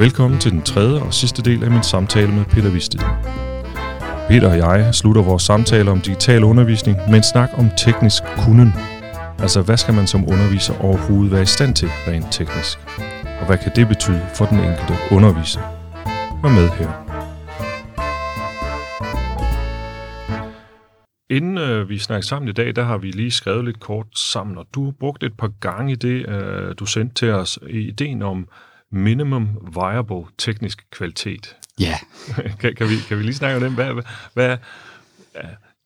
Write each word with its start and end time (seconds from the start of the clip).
Velkommen 0.00 0.40
til 0.40 0.52
den 0.52 0.62
tredje 0.62 1.02
og 1.02 1.14
sidste 1.14 1.42
del 1.42 1.64
af 1.64 1.70
min 1.70 1.82
samtale 1.82 2.32
med 2.34 2.44
Peter 2.44 2.70
Vistid. 2.70 3.00
Peter 4.28 4.48
og 4.50 4.56
jeg 4.56 4.94
slutter 4.94 5.22
vores 5.22 5.42
samtale 5.42 5.90
om 5.90 6.00
digital 6.00 6.44
undervisning 6.44 6.96
med 7.08 7.16
en 7.16 7.22
snak 7.22 7.50
om 7.58 7.70
teknisk 7.84 8.22
kunden. 8.44 8.72
Altså, 9.38 9.62
hvad 9.62 9.76
skal 9.76 9.94
man 9.94 10.06
som 10.06 10.28
underviser 10.28 10.84
overhovedet 10.84 11.32
være 11.32 11.42
i 11.42 11.46
stand 11.56 11.74
til 11.74 11.88
rent 11.88 12.26
teknisk? 12.32 12.78
Og 13.40 13.46
hvad 13.46 13.58
kan 13.58 13.72
det 13.76 13.88
betyde 13.88 14.26
for 14.34 14.44
den 14.44 14.58
enkelte 14.58 14.94
underviser? 15.12 15.60
Hør 16.42 16.50
med 16.58 16.68
her. 16.68 16.90
Inden 21.30 21.58
øh, 21.58 21.88
vi 21.88 21.98
snakker 21.98 22.26
sammen 22.26 22.48
i 22.48 22.52
dag, 22.52 22.76
der 22.76 22.84
har 22.84 22.98
vi 22.98 23.10
lige 23.10 23.30
skrevet 23.30 23.64
lidt 23.64 23.80
kort 23.80 24.18
sammen, 24.18 24.58
og 24.58 24.66
du 24.74 24.84
har 24.84 24.92
brugt 25.00 25.22
et 25.22 25.36
par 25.38 25.52
gange 25.60 25.96
det, 25.96 26.28
øh, 26.28 26.74
du 26.78 26.86
sendte 26.86 27.14
til 27.14 27.30
os, 27.30 27.58
i 27.70 27.78
ideen 27.88 28.22
om 28.22 28.48
minimum 28.92 29.48
viable 29.74 30.24
teknisk 30.38 30.86
kvalitet. 30.90 31.56
Ja. 31.80 31.94
kan, 32.60 32.74
kan, 32.74 32.88
vi, 32.88 32.94
kan 33.08 33.18
vi 33.18 33.22
lige 33.22 33.34
snakke 33.34 33.56
om 33.56 33.62
den? 33.62 33.74
Hvad, 33.74 33.92
hvad, 33.92 34.04
hvad, 34.34 34.56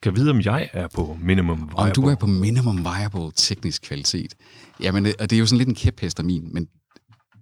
kan 0.03 0.17
vide, 0.17 0.31
om 0.31 0.41
jeg 0.41 0.71
er 0.73 0.89
på 0.89 1.17
minimum 1.21 1.59
viable? 1.59 1.77
Om 1.77 1.91
du 1.93 2.03
er 2.09 2.15
på 2.15 2.27
minimum 2.27 2.79
viable 2.79 3.33
teknisk 3.37 3.83
kvalitet. 3.83 4.35
Jamen, 4.81 5.07
og 5.07 5.31
det 5.31 5.33
er 5.33 5.41
jo 5.41 5.47
sådan 5.47 5.59
lidt 5.59 5.69
en 5.69 5.75
kæphest 5.75 6.19
af 6.19 6.25
min, 6.25 6.49
men 6.53 6.69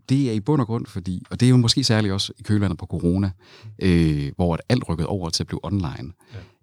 det 0.08 0.28
er 0.28 0.32
i 0.32 0.40
bund 0.40 0.60
og 0.60 0.66
grund 0.66 0.86
fordi, 0.86 1.22
og 1.30 1.40
det 1.40 1.46
er 1.46 1.50
jo 1.50 1.56
måske 1.56 1.84
særligt 1.84 2.12
også 2.12 2.32
i 2.38 2.42
kølvandet 2.42 2.78
på 2.78 2.86
corona, 2.86 3.30
øh, 3.82 4.32
hvor 4.36 4.58
alt 4.68 4.88
rykket 4.88 5.06
over 5.06 5.30
til 5.30 5.42
at 5.42 5.46
blive 5.46 5.60
online. 5.62 6.12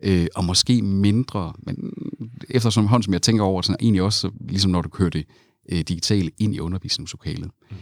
Ja. 0.04 0.12
Øh, 0.12 0.28
og 0.36 0.46
måske 0.46 0.82
mindre, 0.82 1.54
men 1.58 1.94
eftersom 2.50 2.88
hånd, 2.88 3.04
som 3.04 3.14
jeg 3.14 3.22
tænker 3.22 3.44
over, 3.44 3.62
sådan 3.62 3.78
egentlig 3.82 4.02
også, 4.02 4.32
ligesom 4.50 4.72
når 4.72 4.82
du 4.82 4.90
kører 4.90 5.10
det 5.10 5.26
øh, 5.72 5.80
digitalt 5.80 6.34
ind 6.38 6.56
i 6.56 6.60
undervisningslokalet. 6.60 7.52
Mm. 7.72 7.78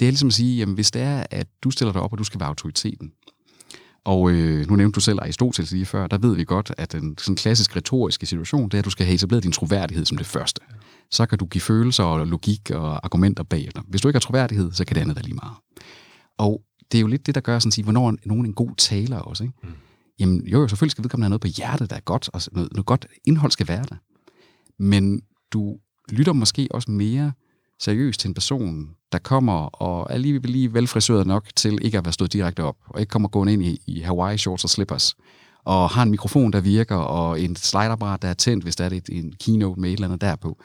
Det 0.00 0.06
er 0.06 0.10
ligesom 0.10 0.26
at 0.26 0.34
sige, 0.34 0.56
jamen 0.56 0.74
hvis 0.74 0.90
det 0.90 1.02
er, 1.02 1.24
at 1.30 1.46
du 1.62 1.70
stiller 1.70 1.92
dig 1.92 2.02
op, 2.02 2.12
og 2.12 2.18
du 2.18 2.24
skal 2.24 2.40
være 2.40 2.48
autoriteten, 2.48 3.12
og 4.04 4.30
øh, 4.30 4.66
nu 4.68 4.76
nævnte 4.76 4.94
du 4.94 5.00
selv 5.00 5.18
Aristoteles 5.22 5.72
lige 5.72 5.86
før, 5.86 6.06
der 6.06 6.18
ved 6.18 6.36
vi 6.36 6.44
godt, 6.44 6.72
at 6.78 6.94
en 6.94 7.18
sådan 7.18 7.36
klassisk 7.36 7.76
retoriske 7.76 8.26
situation, 8.26 8.64
det 8.68 8.74
er, 8.74 8.78
at 8.78 8.84
du 8.84 8.90
skal 8.90 9.06
have 9.06 9.14
etableret 9.14 9.44
din 9.44 9.52
troværdighed 9.52 10.04
som 10.04 10.16
det 10.16 10.26
første. 10.26 10.60
Så 11.10 11.26
kan 11.26 11.38
du 11.38 11.46
give 11.46 11.62
følelser 11.62 12.04
og 12.04 12.26
logik 12.26 12.70
og 12.70 13.04
argumenter 13.04 13.42
bagefter. 13.42 13.82
Hvis 13.88 14.00
du 14.00 14.08
ikke 14.08 14.16
har 14.16 14.20
troværdighed, 14.20 14.72
så 14.72 14.84
kan 14.84 14.94
det 14.94 15.00
andet 15.00 15.16
være 15.16 15.24
lige 15.24 15.34
meget. 15.34 15.56
Og 16.38 16.62
det 16.92 16.98
er 16.98 17.00
jo 17.00 17.06
lidt 17.06 17.26
det, 17.26 17.34
der 17.34 17.40
gør 17.40 17.58
sådan 17.58 17.68
at 17.68 17.74
sige, 17.74 17.82
hvornår 17.82 18.10
er 18.10 18.16
nogen 18.24 18.46
en 18.46 18.54
god 18.54 18.70
taler 18.76 19.18
også. 19.18 19.44
Ikke? 19.44 19.54
Mm. 19.62 19.68
Jamen 20.18 20.46
jo, 20.46 20.68
selvfølgelig 20.68 20.90
skal 20.90 21.04
vedkommende 21.04 21.24
have 21.24 21.30
noget 21.30 21.40
på 21.40 21.48
hjertet, 21.48 21.90
der 21.90 21.96
er 21.96 22.00
godt, 22.00 22.30
og 22.32 22.42
noget, 22.52 22.72
noget 22.72 22.86
godt 22.86 23.06
indhold 23.24 23.52
skal 23.52 23.68
være 23.68 23.84
der. 23.88 23.96
Men 24.78 25.22
du 25.52 25.76
lytter 26.10 26.32
måske 26.32 26.68
også 26.70 26.90
mere 26.90 27.32
seriøst 27.80 28.20
til 28.20 28.28
en 28.28 28.34
person, 28.34 28.90
der 29.12 29.18
kommer 29.18 29.82
og 29.82 30.06
er 30.10 30.18
lige, 30.18 30.38
lige 30.38 30.74
velfrisøret 30.74 31.26
nok 31.26 31.48
til 31.56 31.78
ikke 31.82 31.98
at 31.98 32.04
være 32.04 32.12
stået 32.12 32.32
direkte 32.32 32.64
op, 32.64 32.76
og 32.86 33.00
ikke 33.00 33.10
kommer 33.10 33.28
gående 33.28 33.52
ind 33.52 33.62
i, 33.62 33.80
i 33.86 34.00
Hawaii 34.00 34.38
shorts 34.38 34.64
og 34.64 34.70
slippers, 34.70 35.16
og 35.64 35.90
har 35.90 36.02
en 36.02 36.10
mikrofon, 36.10 36.52
der 36.52 36.60
virker, 36.60 36.96
og 36.96 37.40
en 37.40 37.56
slideapparat, 37.56 38.22
der 38.22 38.28
er 38.28 38.34
tændt, 38.34 38.64
hvis 38.64 38.76
der 38.76 38.84
er 38.84 38.90
et, 38.90 39.08
en 39.12 39.34
keynote 39.44 39.80
med 39.80 39.90
et 39.90 39.94
eller 39.94 40.06
andet 40.06 40.20
derpå. 40.20 40.58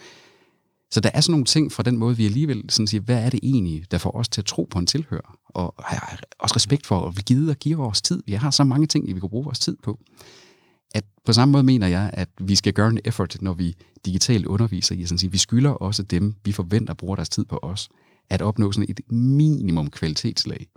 Så 0.92 1.00
der 1.00 1.10
er 1.14 1.22
sådan 1.22 1.32
nogle 1.32 1.46
ting 1.46 1.72
fra 1.72 1.84
den 1.84 1.98
måde, 1.98 2.18
vi 2.18 2.26
alligevel 2.26 2.64
sådan 2.70 2.88
siger, 2.88 3.02
hvad 3.02 3.24
er 3.24 3.30
det 3.30 3.40
egentlig, 3.44 3.92
der 3.92 3.98
får 3.98 4.12
os 4.12 4.30
til 4.30 4.42
at 4.42 4.46
tro 4.46 4.68
på 4.72 4.80
en 4.80 4.88
tilhør? 4.88 5.38
Og 5.46 5.76
har 5.80 6.20
også 6.40 6.56
respekt 6.56 6.86
for, 6.86 7.08
at 7.08 7.18
vi 7.18 7.22
gider 7.26 7.52
at 7.52 7.60
give 7.60 7.78
vores 7.78 8.02
tid. 8.02 8.24
Vi 8.26 8.34
har 8.34 8.52
så 8.52 8.64
mange 8.64 8.88
ting, 8.88 9.08
vi 9.08 9.20
kan 9.20 9.30
bruge 9.30 9.46
vores 9.46 9.60
tid 9.60 9.78
på 9.84 10.00
at 10.92 11.04
på 11.26 11.34
samme 11.34 11.52
måde 11.52 11.64
mener 11.64 11.88
jeg, 11.88 12.10
at 12.14 12.30
vi 12.42 12.56
skal 12.56 12.74
gøre 12.74 12.90
en 12.90 13.00
effort, 13.06 13.38
når 13.42 13.54
vi 13.54 13.76
digitalt 14.06 14.46
underviser 14.46 14.96
i 14.96 15.04
at 15.04 15.10
sige, 15.10 15.32
vi 15.32 15.38
skylder 15.38 15.70
også 15.70 16.04
dem, 16.04 16.36
vi 16.46 16.52
forventer 16.52 16.94
bruger 16.94 17.16
deres 17.16 17.30
tid 17.30 17.46
på 17.46 17.60
os, 17.62 17.90
at 18.30 18.42
opnå 18.42 18.72
sådan 18.72 18.90
et 18.90 19.12
minimum 19.12 19.90
kvalitetslag. 19.90 20.68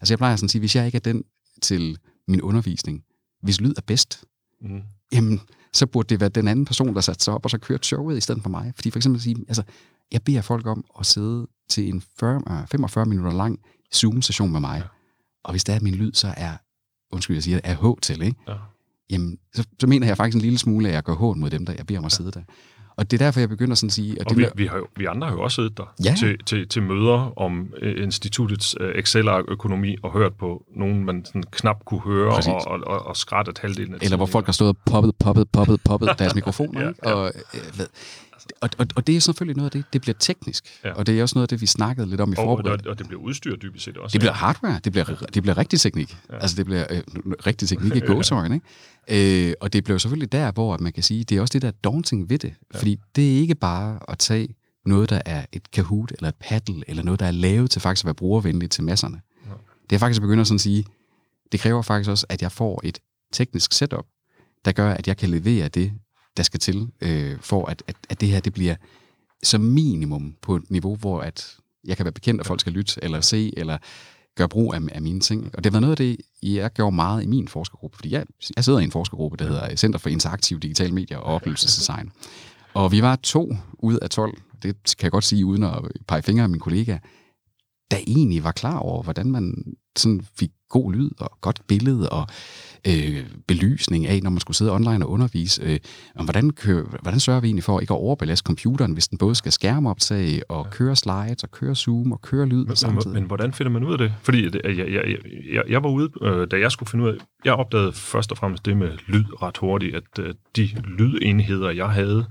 Altså 0.00 0.12
jeg 0.12 0.18
plejer 0.18 0.36
sådan 0.36 0.46
at 0.46 0.50
sige, 0.50 0.60
hvis 0.60 0.76
jeg 0.76 0.86
ikke 0.86 0.96
er 0.96 1.00
den 1.00 1.24
til 1.62 1.98
min 2.28 2.42
undervisning, 2.42 3.04
hvis 3.42 3.60
lyd 3.60 3.74
er 3.76 3.82
bedst, 3.86 4.24
mm. 4.60 4.82
jamen 5.12 5.40
så 5.72 5.86
burde 5.86 6.08
det 6.08 6.20
være 6.20 6.28
den 6.28 6.48
anden 6.48 6.64
person, 6.64 6.94
der 6.94 7.00
satte 7.00 7.24
sig 7.24 7.34
op 7.34 7.44
og 7.44 7.50
så 7.50 7.58
kørte 7.58 7.86
showet 7.86 8.16
i 8.16 8.20
stedet 8.20 8.42
for 8.42 8.50
mig. 8.50 8.72
Fordi 8.74 8.90
for 8.90 8.98
eksempel 8.98 9.18
at 9.18 9.22
sige, 9.22 9.36
altså, 9.48 9.62
jeg 10.12 10.22
beder 10.22 10.42
folk 10.42 10.66
om 10.66 10.84
at 10.98 11.06
sidde 11.06 11.46
til 11.68 11.88
en 11.88 12.02
40, 12.18 12.66
45 12.70 13.06
minutter 13.06 13.32
lang 13.32 13.58
Zoom-session 13.94 14.52
med 14.52 14.60
mig. 14.60 14.78
Ja. 14.78 14.88
Og 15.44 15.52
hvis 15.52 15.64
det 15.64 15.72
er, 15.72 15.76
at 15.76 15.82
min 15.82 15.94
lyd 15.94 16.12
så 16.12 16.34
er, 16.36 16.56
undskyld, 17.12 17.36
jeg 17.36 17.42
siger, 17.42 17.60
er 17.64 17.74
H 17.74 18.00
til, 18.02 18.22
ikke? 18.22 18.40
Ja 18.48 18.54
jamen, 19.10 19.38
så, 19.54 19.64
så 19.80 19.86
mener 19.86 20.06
jeg 20.06 20.16
faktisk 20.16 20.36
en 20.36 20.42
lille 20.42 20.58
smule, 20.58 20.88
at 20.88 20.94
jeg 20.94 21.04
går 21.04 21.14
hård 21.14 21.36
mod 21.36 21.50
dem, 21.50 21.66
der 21.66 21.72
jeg 21.76 21.86
beder 21.86 21.98
om 21.98 22.04
at 22.04 22.12
sidde 22.12 22.30
der. 22.30 22.42
Og 22.96 23.10
det 23.10 23.20
er 23.20 23.24
derfor, 23.24 23.40
jeg 23.40 23.48
begynder 23.48 23.74
sådan 23.74 23.86
at 23.86 23.92
sige... 23.92 24.12
At 24.12 24.26
og 24.26 24.30
det 24.30 24.38
vi, 24.38 24.46
vi, 24.54 24.66
har 24.66 24.76
jo, 24.76 24.86
vi 24.96 25.04
andre 25.04 25.26
har 25.26 25.34
jo 25.34 25.42
også 25.42 25.54
siddet 25.54 25.78
der 25.78 25.94
ja. 26.04 26.14
til, 26.18 26.38
til, 26.46 26.68
til 26.68 26.82
møder 26.82 27.38
om 27.38 27.68
uh, 27.82 27.88
instituttets 28.02 28.80
uh, 28.80 28.86
Excel-økonomi 28.86 29.96
og 30.02 30.12
hørt 30.12 30.34
på 30.34 30.64
nogen, 30.76 31.04
man 31.04 31.24
sådan 31.24 31.42
knap 31.50 31.84
kunne 31.84 32.00
høre 32.00 32.30
Præcis. 32.30 32.52
og, 32.52 32.66
og, 32.66 32.80
og, 32.86 33.06
og 33.06 33.16
skrættet 33.16 33.58
halvdelen 33.58 33.94
af 33.94 33.98
Eller 34.02 34.16
hvor 34.16 34.26
folk 34.26 34.46
har 34.46 34.52
stået 34.52 34.68
og 34.68 34.76
poppet, 34.86 35.14
poppet, 35.16 35.48
poppet, 35.48 35.80
poppet 35.84 36.08
deres 36.18 36.34
mikrofoner. 36.34 36.80
ja, 36.80 36.90
ja. 37.04 37.12
Og, 37.14 37.32
uh, 37.54 37.78
ved, 37.78 37.86
og, 38.60 38.70
og, 38.78 38.86
og 38.96 39.06
det 39.06 39.16
er 39.16 39.20
selvfølgelig 39.20 39.56
noget 39.56 39.66
af 39.66 39.70
det, 39.70 39.84
det 39.92 40.00
bliver 40.00 40.14
teknisk. 40.18 40.64
Ja. 40.84 40.92
Og 40.92 41.06
det 41.06 41.18
er 41.18 41.22
også 41.22 41.34
noget 41.34 41.44
af 41.44 41.48
det, 41.48 41.60
vi 41.60 41.66
snakkede 41.66 42.06
lidt 42.06 42.20
om 42.20 42.32
i 42.32 42.36
forberedelsen. 42.36 42.86
Og, 42.86 42.90
og 42.90 42.98
det 42.98 43.08
bliver 43.08 43.22
udstyr 43.22 43.56
dybest 43.56 43.84
set 43.84 43.96
også. 43.96 44.12
Det 44.12 44.20
bliver 44.20 44.32
hardware, 44.32 44.80
det 44.84 44.92
bliver, 44.92 45.04
det 45.34 45.42
bliver 45.42 45.58
rigtig 45.58 45.80
teknik. 45.80 46.16
Ja. 46.30 46.38
Altså 46.38 46.56
det 46.56 46.66
bliver 46.66 46.86
øh, 46.90 47.02
rigtig 47.46 47.68
teknik 47.68 47.96
i 47.96 48.00
gåsøjne, 48.10 48.60
ikke? 49.08 49.48
Øh, 49.48 49.54
og 49.60 49.72
det 49.72 49.84
bliver 49.84 49.98
selvfølgelig 49.98 50.32
der, 50.32 50.52
hvor 50.52 50.78
man 50.78 50.92
kan 50.92 51.02
sige, 51.02 51.24
det 51.24 51.36
er 51.36 51.40
også 51.40 51.52
det, 51.52 51.62
der 51.62 51.68
er 51.68 51.72
daunting 51.84 52.30
ved 52.30 52.38
det. 52.38 52.54
Ja. 52.74 52.78
Fordi 52.78 52.98
det 53.16 53.34
er 53.36 53.40
ikke 53.40 53.54
bare 53.54 53.98
at 54.08 54.18
tage 54.18 54.48
noget, 54.86 55.10
der 55.10 55.20
er 55.26 55.46
et 55.52 55.70
Kahoot 55.70 56.12
eller 56.12 56.28
et 56.28 56.34
Paddle, 56.34 56.82
eller 56.86 57.02
noget, 57.02 57.20
der 57.20 57.26
er 57.26 57.30
lavet 57.30 57.70
til 57.70 57.80
faktisk 57.80 58.04
at 58.04 58.06
være 58.06 58.14
brugervenligt 58.14 58.72
til 58.72 58.84
masserne. 58.84 59.20
Ja. 59.46 59.50
Det 59.90 59.96
er 59.96 60.00
faktisk 60.00 60.18
at 60.18 60.22
begynde 60.22 60.40
at 60.40 60.46
sådan 60.46 60.58
sige, 60.58 60.84
det 61.52 61.60
kræver 61.60 61.82
faktisk 61.82 62.10
også, 62.10 62.26
at 62.28 62.42
jeg 62.42 62.52
får 62.52 62.80
et 62.84 62.98
teknisk 63.32 63.72
setup, 63.72 64.06
der 64.64 64.72
gør, 64.72 64.92
at 64.92 65.08
jeg 65.08 65.16
kan 65.16 65.28
levere 65.28 65.68
det, 65.68 65.92
der 66.36 66.42
skal 66.42 66.60
til, 66.60 66.88
øh, 67.00 67.36
for 67.40 67.66
at, 67.66 67.82
at, 67.86 67.96
at 68.08 68.20
det 68.20 68.28
her 68.28 68.40
det 68.40 68.52
bliver 68.52 68.74
som 69.42 69.60
minimum 69.60 70.34
på 70.42 70.56
et 70.56 70.70
niveau, 70.70 70.96
hvor 70.96 71.20
at 71.20 71.56
jeg 71.84 71.96
kan 71.96 72.04
være 72.04 72.12
bekendt, 72.12 72.40
at 72.40 72.46
folk 72.46 72.60
skal 72.60 72.72
lytte, 72.72 72.92
eller 73.02 73.20
se, 73.20 73.58
eller 73.58 73.78
gøre 74.36 74.48
brug 74.48 74.74
af, 74.74 74.80
af 74.92 75.02
mine 75.02 75.20
ting. 75.20 75.50
Og 75.54 75.64
det 75.64 75.72
var 75.72 75.80
noget 75.80 75.92
af 75.92 75.96
det, 75.96 76.16
jeg 76.42 76.72
gjorde 76.72 76.96
meget 76.96 77.22
i 77.22 77.26
min 77.26 77.48
forskergruppe, 77.48 77.96
fordi 77.96 78.10
jeg, 78.12 78.26
jeg 78.56 78.64
sidder 78.64 78.78
i 78.78 78.84
en 78.84 78.90
forskergruppe, 78.90 79.36
der 79.36 79.44
hedder 79.44 79.76
Center 79.76 79.98
for 79.98 80.08
Interaktive 80.08 80.58
Digitale 80.58 80.94
Medier 80.94 81.18
og 81.18 81.34
Oplevelsesdesign. 81.34 82.12
Og 82.74 82.92
vi 82.92 83.02
var 83.02 83.16
to 83.16 83.56
ud 83.78 83.98
af 83.98 84.10
12, 84.10 84.38
det 84.62 84.76
kan 84.98 85.02
jeg 85.02 85.10
godt 85.10 85.24
sige 85.24 85.46
uden 85.46 85.62
at 85.62 85.78
pege 86.08 86.22
fingre 86.22 86.42
af 86.42 86.48
min 86.48 86.60
kollega, 86.60 86.98
der 87.90 87.96
egentlig 88.06 88.44
var 88.44 88.52
klar 88.52 88.78
over, 88.78 89.02
hvordan 89.02 89.30
man 89.30 89.76
sådan 89.96 90.26
fik 90.38 90.50
god 90.68 90.92
lyd 90.92 91.10
og 91.18 91.30
godt 91.40 91.62
billede 91.66 92.10
og 92.10 92.26
øh, 92.86 93.24
belysning 93.46 94.06
af, 94.06 94.20
når 94.22 94.30
man 94.30 94.40
skulle 94.40 94.56
sidde 94.56 94.72
online 94.72 95.04
og 95.06 95.10
undervise. 95.10 95.62
Øh, 95.62 95.78
om 96.16 96.24
hvordan, 96.24 96.50
kører, 96.50 96.84
hvordan 97.02 97.20
sørger 97.20 97.40
vi 97.40 97.46
egentlig 97.46 97.64
for 97.64 97.80
ikke 97.80 97.94
at 97.94 97.98
overbelaste 97.98 98.46
computeren, 98.46 98.92
hvis 98.92 99.08
den 99.08 99.18
både 99.18 99.34
skal 99.34 99.52
skærmoptage 99.52 100.50
og 100.50 100.70
køre 100.70 100.96
slides 100.96 101.42
og 101.42 101.50
køre 101.50 101.74
Zoom 101.74 102.12
og 102.12 102.22
køre 102.22 102.46
lyd 102.46 102.64
men, 102.64 102.76
samtidig? 102.76 103.14
Men, 103.14 103.22
men 103.22 103.26
hvordan 103.26 103.52
finder 103.52 103.70
man 103.70 103.84
ud 103.84 103.92
af 103.92 103.98
det? 103.98 104.12
Fordi 104.22 104.44
jeg, 104.44 104.54
jeg, 104.64 104.88
jeg, 104.92 105.04
jeg, 105.52 105.62
jeg 105.68 105.82
var 105.82 105.88
ude, 105.88 106.10
øh, 106.22 106.46
da 106.50 106.58
jeg 106.58 106.72
skulle 106.72 106.90
finde 106.90 107.04
ud 107.04 107.10
af, 107.10 107.14
jeg 107.44 107.54
opdagede 107.54 107.92
først 107.92 108.32
og 108.32 108.38
fremmest 108.38 108.66
det 108.66 108.76
med 108.76 108.90
lyd 109.06 109.24
ret 109.42 109.56
hurtigt, 109.56 109.96
at 109.96 110.18
øh, 110.20 110.34
de 110.56 110.68
lydenheder, 110.98 111.70
jeg 111.70 111.88
havde, 111.88 112.26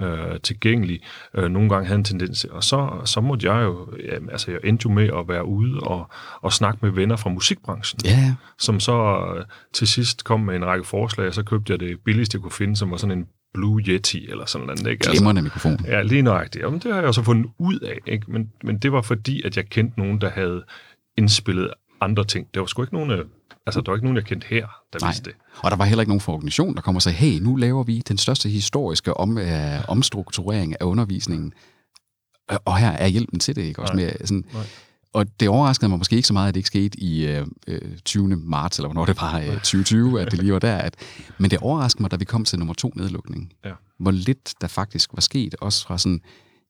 øh, 0.00 0.40
tilgængelig, 0.42 1.00
øh, 1.34 1.50
nogle 1.50 1.68
gange 1.68 1.86
havde 1.86 1.98
en 1.98 2.04
tendens. 2.04 2.44
Og 2.44 2.64
så, 2.64 2.90
så 3.04 3.20
måtte 3.20 3.52
jeg 3.52 3.64
jo, 3.64 3.88
ja, 4.04 4.18
altså 4.32 4.50
jeg 4.50 4.60
endte 4.64 4.82
jo 4.88 4.94
med 4.94 5.08
at 5.18 5.28
være 5.28 5.44
ude 5.44 5.80
og, 5.80 6.10
og 6.40 6.52
snakke 6.52 6.78
med 6.82 6.90
venner 6.90 7.16
fra 7.16 7.30
musikbranchen, 7.30 8.00
ja. 8.04 8.34
som 8.58 8.80
så 8.80 9.26
øh, 9.36 9.44
til 9.72 9.88
sidst 9.88 9.99
kom 10.24 10.40
med 10.40 10.56
en 10.56 10.64
række 10.64 10.84
forslag, 10.84 11.26
og 11.26 11.34
så 11.34 11.42
købte 11.42 11.72
jeg 11.72 11.80
det 11.80 12.00
billigste, 12.04 12.36
jeg 12.36 12.42
kunne 12.42 12.52
finde, 12.52 12.76
som 12.76 12.90
var 12.90 12.96
sådan 12.96 13.18
en 13.18 13.26
Blue 13.54 13.80
Yeti 13.80 14.30
eller 14.30 14.46
sådan 14.46 14.66
noget. 14.66 14.86
Ikke? 14.86 15.10
Glimrende 15.10 15.38
altså, 15.38 15.42
mikrofon. 15.42 15.86
Ja, 15.86 16.02
lige 16.02 16.22
nøjagtigt. 16.22 16.64
Jamen, 16.64 16.80
det 16.80 16.94
har 16.94 17.02
jeg 17.02 17.14
så 17.14 17.22
fundet 17.22 17.50
ud 17.58 17.78
af, 17.78 17.98
ikke? 18.06 18.32
Men, 18.32 18.52
men 18.64 18.78
det 18.78 18.92
var 18.92 19.02
fordi, 19.02 19.42
at 19.42 19.56
jeg 19.56 19.66
kendte 19.66 19.98
nogen, 19.98 20.20
der 20.20 20.30
havde 20.30 20.64
indspillet 21.18 21.70
andre 22.00 22.24
ting. 22.24 22.46
Der 22.54 22.60
var 22.60 22.66
sgu 22.66 22.82
ikke 22.82 22.94
nogen, 22.94 23.10
altså, 23.66 23.80
der 23.80 23.90
var 23.90 23.96
ikke 23.96 24.06
nogen, 24.06 24.16
jeg 24.16 24.24
kendte 24.24 24.46
her, 24.50 24.66
der 24.92 24.98
Nej. 25.00 25.10
vidste 25.10 25.24
det. 25.30 25.34
Og 25.62 25.70
der 25.70 25.76
var 25.76 25.84
heller 25.84 26.02
ikke 26.02 26.10
nogen 26.10 26.20
fra 26.20 26.32
organisation, 26.32 26.74
der 26.74 26.80
kommer 26.80 26.98
og 26.98 27.02
sagde, 27.02 27.16
hey, 27.16 27.40
nu 27.40 27.56
laver 27.56 27.82
vi 27.82 28.02
den 28.08 28.18
største 28.18 28.48
historiske 28.48 29.14
om, 29.14 29.38
øh, 29.38 29.84
omstrukturering 29.88 30.80
af 30.80 30.84
undervisningen, 30.84 31.52
og 32.64 32.76
her 32.76 32.90
er 32.90 33.06
hjælpen 33.06 33.38
til 33.38 33.56
det, 33.56 33.62
ikke? 33.62 33.82
Også 33.82 33.94
Nej. 33.94 34.04
med 34.04 34.26
sådan, 34.26 34.44
Nej. 34.52 34.62
Og 35.12 35.40
det 35.40 35.48
overraskede 35.48 35.88
mig 35.88 35.98
måske 35.98 36.16
ikke 36.16 36.28
så 36.28 36.32
meget, 36.32 36.48
at 36.48 36.54
det 36.54 36.58
ikke 36.58 36.66
skete 36.66 37.00
i 37.00 37.26
øh, 37.26 37.46
20. 38.04 38.32
Øh, 38.32 38.38
marts, 38.38 38.78
eller 38.78 38.88
hvornår 38.88 39.06
det 39.06 39.20
var, 39.20 39.38
øh, 39.38 39.46
2020, 39.46 40.20
at 40.20 40.30
det 40.30 40.38
lige 40.38 40.52
var 40.52 40.58
der. 40.58 40.76
At, 40.76 40.96
men 41.38 41.50
det 41.50 41.58
overraskede 41.58 42.02
mig, 42.02 42.10
da 42.10 42.16
vi 42.16 42.24
kom 42.24 42.44
til 42.44 42.58
nummer 42.58 42.74
to 42.74 42.92
nedlukning. 42.96 43.52
Ja. 43.64 43.72
Hvor 43.98 44.10
lidt 44.10 44.54
der 44.60 44.66
faktisk 44.66 45.10
var 45.14 45.20
sket, 45.20 45.54
også 45.60 45.86
fra 45.86 45.98
sådan 45.98 46.20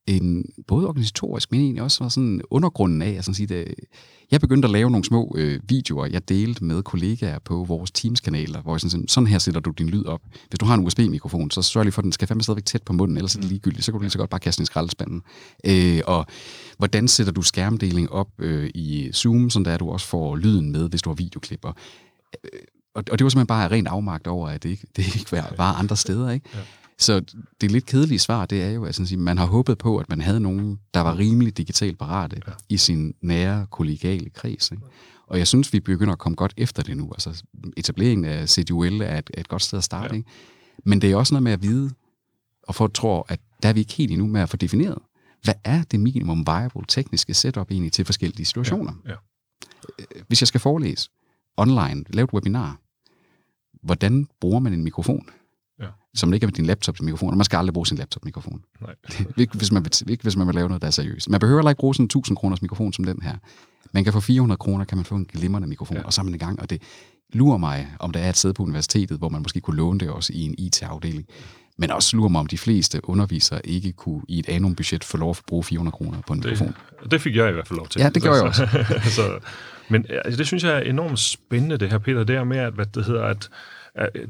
en, 0.06 0.44
både 0.66 0.88
organisatorisk, 0.88 1.52
men 1.52 1.60
egentlig 1.60 1.82
også 1.82 2.08
sådan 2.08 2.40
undergrunden 2.50 3.02
af, 3.02 3.10
at 3.10 3.24
sådan 3.24 3.34
sige, 3.34 3.46
det, 3.46 3.74
jeg 4.30 4.40
begyndte 4.40 4.66
at 4.66 4.72
lave 4.72 4.90
nogle 4.90 5.04
små 5.04 5.34
øh, 5.38 5.60
videoer, 5.68 6.06
jeg 6.06 6.28
delte 6.28 6.64
med 6.64 6.82
kollegaer 6.82 7.38
på 7.38 7.64
vores 7.64 7.90
Teams-kanaler, 7.90 8.62
hvor 8.62 8.74
jeg 8.74 8.80
sådan, 8.80 9.08
sådan 9.08 9.26
her 9.26 9.38
sætter 9.38 9.60
du 9.60 9.70
din 9.70 9.88
lyd 9.88 10.04
op. 10.04 10.20
Hvis 10.48 10.58
du 10.58 10.64
har 10.64 10.74
en 10.74 10.86
USB-mikrofon, 10.86 11.50
så 11.50 11.62
sørg 11.62 11.84
lige 11.84 11.92
for, 11.92 12.02
at 12.02 12.04
den 12.04 12.12
skal 12.12 12.28
fandme 12.28 12.42
stadigvæk 12.42 12.64
tæt 12.64 12.82
på 12.82 12.92
munden, 12.92 13.16
ellers 13.16 13.34
er 13.34 13.40
det 13.40 13.48
ligegyldigt, 13.48 13.84
så 13.84 13.92
kan 13.92 13.98
du 13.98 14.02
lige 14.02 14.10
så 14.10 14.18
godt 14.18 14.30
bare 14.30 14.40
kaste 14.40 14.58
den 14.58 14.62
i 14.62 14.66
skraldespanden. 14.66 15.22
Øh, 15.66 16.00
og 16.06 16.26
hvordan 16.78 17.08
sætter 17.08 17.32
du 17.32 17.42
skærmdeling 17.42 18.12
op 18.12 18.28
øh, 18.38 18.70
i 18.74 19.10
Zoom, 19.12 19.50
så 19.50 19.58
der 19.58 19.78
du 19.78 19.90
også 19.90 20.06
får 20.06 20.36
lyden 20.36 20.72
med, 20.72 20.88
hvis 20.88 21.02
du 21.02 21.10
har 21.10 21.14
videoklipper. 21.14 21.72
Øh, 22.44 22.60
og, 22.94 23.04
og 23.10 23.18
det 23.18 23.24
var 23.24 23.28
simpelthen 23.28 23.46
bare 23.46 23.70
rent 23.70 23.88
afmagt 23.88 24.26
over, 24.26 24.48
at 24.48 24.62
det 24.62 24.68
ikke, 24.68 24.86
det 24.96 25.16
ikke 25.16 25.32
var, 25.32 25.54
var 25.56 25.72
andre 25.72 25.96
steder. 25.96 26.30
Ikke? 26.30 26.48
Ja. 26.54 26.60
Så 27.00 27.22
det 27.60 27.70
lidt 27.70 27.86
kedelige 27.86 28.18
svar, 28.18 28.46
det 28.46 28.62
er 28.62 28.70
jo, 28.70 28.84
at 28.84 28.94
sådan, 28.94 29.18
man 29.18 29.38
har 29.38 29.46
håbet 29.46 29.78
på, 29.78 29.98
at 29.98 30.08
man 30.08 30.20
havde 30.20 30.40
nogen, 30.40 30.80
der 30.94 31.00
var 31.00 31.18
rimelig 31.18 31.56
digitalt 31.56 31.98
parate 31.98 32.40
ja. 32.46 32.52
i 32.68 32.76
sin 32.76 33.14
nære 33.20 33.66
kollegiale 33.70 34.30
kreds. 34.30 34.70
Ikke? 34.70 34.82
Og 35.26 35.38
jeg 35.38 35.46
synes, 35.46 35.72
vi 35.72 35.80
begynder 35.80 36.12
at 36.12 36.18
komme 36.18 36.36
godt 36.36 36.54
efter 36.56 36.82
det 36.82 36.96
nu. 36.96 37.12
Altså, 37.12 37.42
etableringen 37.76 38.24
af 38.24 38.48
CDUL 38.48 39.00
er 39.00 39.18
et, 39.18 39.30
et 39.34 39.48
godt 39.48 39.62
sted 39.62 39.78
at 39.78 39.84
starte. 39.84 40.14
Ja. 40.14 40.16
Ikke? 40.16 40.30
Men 40.84 41.02
det 41.02 41.10
er 41.10 41.16
også 41.16 41.34
noget 41.34 41.42
med 41.42 41.52
at 41.52 41.62
vide, 41.62 41.90
og 42.62 42.74
folk 42.74 42.94
tror, 42.94 43.26
at 43.28 43.40
der 43.62 43.68
er 43.68 43.72
vi 43.72 43.80
ikke 43.80 43.92
helt 43.92 44.12
endnu 44.12 44.26
med 44.26 44.40
at 44.40 44.48
få 44.48 44.56
defineret, 44.56 44.98
hvad 45.42 45.54
er 45.64 45.82
det 45.82 46.00
minimum 46.00 46.46
viable 46.46 46.82
tekniske 46.88 47.34
setup 47.34 47.70
egentlig 47.70 47.92
til 47.92 48.04
forskellige 48.04 48.46
situationer? 48.46 48.92
Ja. 49.04 49.10
Ja. 49.10 50.04
Hvis 50.28 50.42
jeg 50.42 50.48
skal 50.48 50.60
forelæse 50.60 51.10
online, 51.56 52.04
lave 52.08 52.24
et 52.24 52.32
webinar, 52.32 52.80
hvordan 53.82 54.28
bruger 54.40 54.60
man 54.60 54.72
en 54.72 54.84
mikrofon? 54.84 55.28
Som 56.14 56.34
ikke 56.34 56.46
er 56.46 56.50
din 56.50 56.66
laptop-mikrofon, 56.66 57.30
og 57.30 57.36
man 57.36 57.44
skal 57.44 57.56
aldrig 57.56 57.74
bruge 57.74 57.86
sin 57.86 57.96
laptop-mikrofon. 57.96 58.62
Nej. 58.80 58.94
ikke, 59.36 59.56
hvis 59.56 59.72
man, 59.72 59.86
ikke 60.08 60.22
hvis 60.22 60.36
man 60.36 60.46
vil 60.46 60.54
lave 60.54 60.68
noget, 60.68 60.82
der 60.82 60.88
er 60.88 60.92
seriøst. 60.92 61.30
Man 61.30 61.40
behøver 61.40 61.68
ikke 61.68 61.78
bruge 61.78 61.94
sådan 61.94 62.04
en 62.04 62.06
1000 62.06 62.36
kroners 62.36 62.62
mikrofon 62.62 62.92
som 62.92 63.04
den 63.04 63.22
her. 63.22 63.36
Man 63.92 64.04
kan 64.04 64.12
få 64.12 64.20
400 64.20 64.58
kroner, 64.58 64.84
kan 64.84 64.98
man 64.98 65.04
få 65.04 65.14
en 65.14 65.24
glimrende 65.24 65.68
mikrofon, 65.68 65.96
ja. 65.96 66.02
og 66.02 66.12
så 66.12 66.20
er 66.20 66.24
man 66.24 66.34
i 66.34 66.38
gang, 66.38 66.60
og 66.60 66.70
det 66.70 66.82
lurer 67.32 67.58
mig, 67.58 67.88
om 67.98 68.12
der 68.12 68.20
er 68.20 68.28
et 68.28 68.36
sted 68.36 68.52
på 68.52 68.62
universitetet, 68.62 69.18
hvor 69.18 69.28
man 69.28 69.42
måske 69.42 69.60
kunne 69.60 69.76
låne 69.76 70.00
det 70.00 70.10
også 70.10 70.32
i 70.32 70.42
en 70.42 70.54
IT-afdeling. 70.58 71.26
Men 71.78 71.90
også 71.90 72.16
lurer 72.16 72.28
mig, 72.28 72.40
om 72.40 72.46
de 72.46 72.58
fleste 72.58 73.00
undervisere 73.08 73.66
ikke 73.66 73.92
kunne 73.92 74.22
i 74.28 74.38
et 74.38 74.48
anum-budget 74.48 75.04
få 75.04 75.16
lov 75.16 75.30
at 75.30 75.40
bruge 75.46 75.64
400 75.64 75.92
kroner 75.92 76.20
på 76.26 76.32
en 76.32 76.42
det, 76.42 76.50
mikrofon. 76.50 76.74
Det 77.10 77.20
fik 77.20 77.36
jeg 77.36 77.48
i 77.48 77.52
hvert 77.52 77.68
fald 77.68 77.76
lov 77.76 77.88
til. 77.88 78.00
Ja, 78.00 78.08
det 78.08 78.22
gjorde 78.22 78.36
jeg 78.36 78.46
også. 78.46 78.66
så, 79.16 79.38
men 79.88 80.06
altså, 80.24 80.38
det 80.38 80.46
synes 80.46 80.64
jeg 80.64 80.76
er 80.76 80.80
enormt 80.80 81.18
spændende, 81.18 81.76
det 81.76 81.90
her, 81.90 81.98
Peter, 81.98 82.24
det 82.24 82.36
er 82.36 82.44
med, 82.44 82.58
at, 82.58 82.72
hvad 82.72 82.86
det 82.86 83.04
hedder, 83.04 83.24
at 83.24 83.50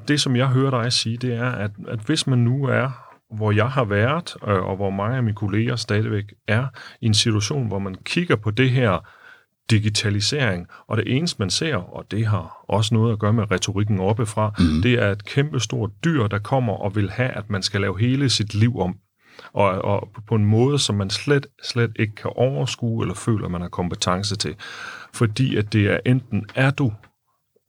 det, 0.09 0.21
som 0.21 0.37
jeg 0.37 0.49
hører 0.49 0.83
dig 0.83 0.93
sige, 0.93 1.17
det 1.17 1.35
er, 1.35 1.51
at, 1.51 1.71
at 1.89 1.99
hvis 1.99 2.27
man 2.27 2.39
nu 2.39 2.65
er 2.65 3.11
hvor 3.31 3.53
jeg 3.53 3.69
har 3.69 3.85
været, 3.85 4.37
øh, 4.49 4.63
og 4.63 4.77
hvor 4.77 4.91
mange 4.91 5.17
af 5.17 5.23
mine 5.23 5.35
kolleger 5.35 5.77
stadigvæk 5.77 6.25
er, 6.49 6.67
i 7.01 7.07
en 7.07 7.15
situation, 7.15 7.67
hvor 7.67 7.79
man 7.79 7.95
kigger 8.05 8.37
på 8.37 8.51
det 8.51 8.71
her 8.71 9.09
digitalisering, 9.71 10.67
og 10.87 10.97
det 10.97 11.17
eneste, 11.17 11.37
man 11.39 11.51
ser, 11.51 11.77
og 11.77 12.11
det 12.11 12.27
har 12.27 12.65
også 12.69 12.95
noget 12.95 13.13
at 13.13 13.19
gøre 13.19 13.33
med 13.33 13.51
retorikken 13.51 14.01
oppefra, 14.01 14.55
mm. 14.59 14.83
det 14.83 14.95
er 15.03 15.11
et 15.11 15.25
kæmpestort 15.25 15.91
dyr, 16.05 16.27
der 16.27 16.39
kommer 16.39 16.73
og 16.73 16.97
vil 16.97 17.11
have, 17.11 17.31
at 17.31 17.51
man 17.51 17.63
skal 17.63 17.81
lave 17.81 18.01
hele 18.01 18.31
sit 18.31 18.55
liv 18.55 18.81
om. 18.81 18.97
Og, 19.53 19.69
og 19.69 20.09
på 20.29 20.35
en 20.35 20.45
måde, 20.45 20.79
som 20.79 20.97
man 20.97 21.11
slet, 21.11 21.47
slet 21.63 21.93
ikke 21.99 22.15
kan 22.15 22.31
overskue 22.35 23.03
eller 23.03 23.15
føler, 23.15 23.49
man 23.49 23.61
har 23.61 23.69
kompetence 23.69 24.37
til. 24.37 24.55
Fordi 25.15 25.57
at 25.57 25.73
det 25.73 25.87
er 25.87 25.99
enten 26.07 26.47
er 26.55 26.71
du 26.71 26.93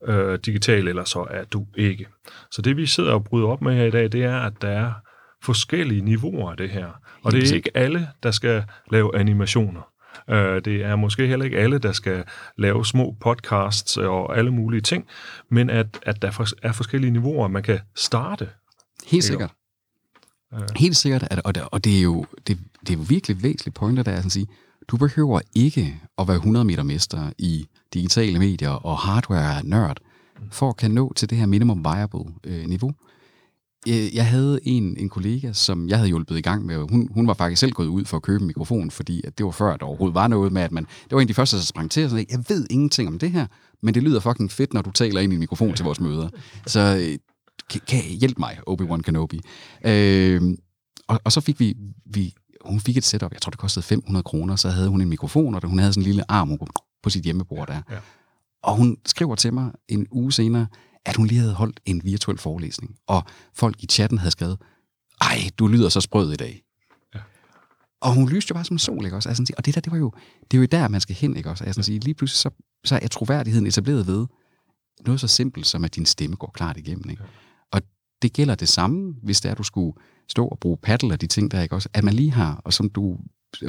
øh, 0.06 0.38
digital, 0.46 0.88
eller 0.88 1.04
så 1.04 1.26
er 1.30 1.44
du 1.44 1.66
ikke. 1.76 2.06
Så 2.50 2.62
det 2.62 2.76
vi 2.76 2.86
sidder 2.86 3.12
og 3.12 3.24
bryder 3.24 3.46
op 3.46 3.62
med 3.62 3.76
her 3.76 3.84
i 3.84 3.90
dag, 3.90 4.12
det 4.12 4.24
er, 4.24 4.38
at 4.38 4.52
der 4.62 4.68
er 4.68 4.92
forskellige 5.42 6.02
niveauer 6.02 6.50
af 6.50 6.56
det 6.56 6.70
her. 6.70 6.88
Og 7.22 7.32
det 7.32 7.50
er 7.50 7.54
ikke 7.54 7.70
alle, 7.74 8.08
der 8.22 8.30
skal 8.30 8.64
lave 8.90 9.16
animationer. 9.16 9.92
Øh, 10.30 10.64
det 10.64 10.84
er 10.84 10.96
måske 10.96 11.26
heller 11.26 11.44
ikke 11.44 11.58
alle, 11.58 11.78
der 11.78 11.92
skal 11.92 12.24
lave 12.58 12.86
små 12.86 13.16
podcasts 13.20 13.96
og 13.96 14.38
alle 14.38 14.50
mulige 14.50 14.80
ting, 14.80 15.06
men 15.50 15.70
at, 15.70 15.86
at 16.02 16.22
der 16.22 16.52
er 16.62 16.72
forskellige 16.72 17.10
niveauer, 17.10 17.48
man 17.48 17.62
kan 17.62 17.80
starte. 17.96 18.48
Helt 19.06 19.24
sikkert. 19.24 19.50
Øh. 20.54 20.60
Helt 20.76 20.96
sikkert, 20.96 21.24
at, 21.30 21.40
og, 21.44 21.54
det, 21.54 21.62
og 21.70 21.84
det 21.84 21.98
er 21.98 22.02
jo 22.02 22.26
det, 22.46 22.58
det 22.80 22.90
er 22.90 22.94
jo 22.94 23.04
virkelig 23.08 23.42
væsentligt 23.42 23.76
pointer, 23.76 24.02
der 24.02 24.12
er 24.12 24.16
at 24.16 24.32
sige, 24.32 24.46
du 24.88 24.96
behøver 24.96 25.40
ikke 25.54 26.00
at 26.18 26.28
være 26.28 26.36
100 26.36 26.64
meter 26.64 26.82
mester 26.82 27.30
i 27.38 27.66
digitale 27.94 28.38
medier 28.38 28.70
og 28.70 28.98
hardware-nørd, 28.98 29.96
for 30.50 30.68
at 30.68 30.76
kan 30.76 30.90
nå 30.90 31.12
til 31.12 31.30
det 31.30 31.38
her 31.38 31.46
minimum 31.46 31.84
viable 31.84 32.24
øh, 32.44 32.66
niveau. 32.66 32.92
Øh, 33.88 34.14
jeg 34.14 34.26
havde 34.26 34.60
en, 34.62 34.96
en 34.96 35.08
kollega, 35.08 35.52
som 35.52 35.88
jeg 35.88 35.98
havde 35.98 36.08
hjulpet 36.08 36.38
i 36.38 36.40
gang 36.40 36.66
med. 36.66 36.76
Hun, 36.90 37.08
hun 37.14 37.26
var 37.26 37.34
faktisk 37.34 37.60
selv 37.60 37.72
gået 37.72 37.86
ud 37.86 38.04
for 38.04 38.16
at 38.16 38.22
købe 38.22 38.40
en 38.40 38.46
mikrofon, 38.46 38.90
fordi 38.90 39.20
at 39.24 39.38
det 39.38 39.46
var 39.46 39.52
før, 39.52 39.76
der 39.76 39.86
overhovedet 39.86 40.14
var 40.14 40.28
noget 40.28 40.52
med, 40.52 40.62
at 40.62 40.72
man... 40.72 40.84
Det 40.84 41.12
var 41.12 41.18
en 41.18 41.22
af 41.22 41.28
de 41.28 41.34
første, 41.34 41.56
der 41.56 41.62
sprang 41.62 41.90
til 41.90 42.04
og 42.04 42.10
sagde, 42.10 42.26
jeg 42.30 42.44
ved 42.48 42.66
ingenting 42.70 43.08
om 43.08 43.18
det 43.18 43.30
her, 43.30 43.46
men 43.82 43.94
det 43.94 44.02
lyder 44.02 44.20
fucking 44.20 44.50
fedt, 44.50 44.74
når 44.74 44.82
du 44.82 44.90
taler 44.90 45.20
ind 45.20 45.32
i 45.32 45.36
en 45.36 45.40
mikrofon 45.40 45.74
til 45.74 45.84
vores 45.84 46.00
møder. 46.00 46.28
Så 46.66 46.80
øh, 47.00 47.18
kan, 47.70 47.80
kan 47.88 48.02
hjælpe 48.02 48.38
mig, 48.38 48.58
Obi-Wan 48.68 49.02
Kenobi. 49.02 49.40
Øh, 49.84 50.42
og, 51.08 51.20
og 51.24 51.32
så 51.32 51.40
fik 51.40 51.60
vi, 51.60 51.76
vi 52.06 52.34
hun 52.64 52.80
fik 52.80 52.96
et 52.96 53.04
setup, 53.04 53.32
jeg 53.32 53.42
tror 53.42 53.50
det 53.50 53.58
kostede 53.58 53.84
500 53.84 54.22
kroner, 54.22 54.56
så 54.56 54.70
havde 54.70 54.88
hun 54.88 55.00
en 55.00 55.08
mikrofon, 55.08 55.54
og 55.54 55.68
hun 55.68 55.78
havde 55.78 55.92
sådan 55.92 56.02
en 56.02 56.06
lille 56.06 56.30
arm 56.30 56.58
på 57.02 57.10
sit 57.10 57.24
hjemmebord 57.24 57.68
der. 57.68 57.82
Ja. 57.90 57.98
Og 58.62 58.76
hun 58.76 58.96
skriver 59.06 59.34
til 59.34 59.54
mig 59.54 59.72
en 59.88 60.06
uge 60.10 60.32
senere, 60.32 60.66
at 61.04 61.16
hun 61.16 61.26
lige 61.26 61.38
havde 61.38 61.54
holdt 61.54 61.80
en 61.84 62.00
virtuel 62.04 62.38
forelæsning, 62.38 62.96
og 63.06 63.22
folk 63.54 63.82
i 63.82 63.86
chatten 63.86 64.18
havde 64.18 64.30
skrevet, 64.30 64.58
ej, 65.20 65.38
du 65.58 65.66
lyder 65.66 65.88
så 65.88 66.00
sprød 66.00 66.32
i 66.32 66.36
dag. 66.36 66.62
Ja. 67.14 67.20
Og 68.00 68.14
hun 68.14 68.28
lyste 68.28 68.50
jo 68.50 68.54
bare 68.54 68.64
som 68.64 68.78
sol, 68.78 69.04
ikke 69.04 69.16
også? 69.16 69.28
Altså, 69.28 69.52
og 69.56 69.66
det 69.66 69.74
der, 69.74 69.80
det 69.80 69.92
var 69.92 69.98
jo, 69.98 70.12
det 70.50 70.56
er 70.56 70.60
jo 70.60 70.66
der, 70.66 70.88
man 70.88 71.00
skal 71.00 71.16
hen, 71.16 71.36
ikke 71.36 71.50
også? 71.50 71.64
Altså, 71.64 71.82
sige, 71.82 71.98
lige 71.98 72.14
pludselig 72.14 72.38
så, 72.38 72.50
så 72.84 72.98
er 73.02 73.08
troværdigheden 73.08 73.66
etableret 73.66 74.06
ved 74.06 74.26
noget 75.06 75.20
så 75.20 75.28
simpelt, 75.28 75.66
som 75.66 75.84
at 75.84 75.94
din 75.94 76.06
stemme 76.06 76.36
går 76.36 76.50
klart 76.54 76.76
igennem, 76.76 77.10
ikke? 77.10 77.22
Ja. 77.22 77.28
Det 78.22 78.32
gælder 78.32 78.54
det 78.54 78.68
samme, 78.68 79.14
hvis 79.22 79.40
det 79.40 79.48
er, 79.48 79.52
at 79.52 79.58
du 79.58 79.62
skulle 79.62 79.92
stå 80.28 80.46
og 80.46 80.58
bruge 80.58 80.76
paddle 80.76 81.12
og 81.12 81.20
de 81.20 81.26
ting 81.26 81.50
der, 81.50 81.62
ikke 81.62 81.74
også? 81.74 81.88
At 81.92 82.04
man 82.04 82.14
lige 82.14 82.30
har, 82.32 82.60
og 82.64 82.72
som 82.72 82.90
du 82.90 83.18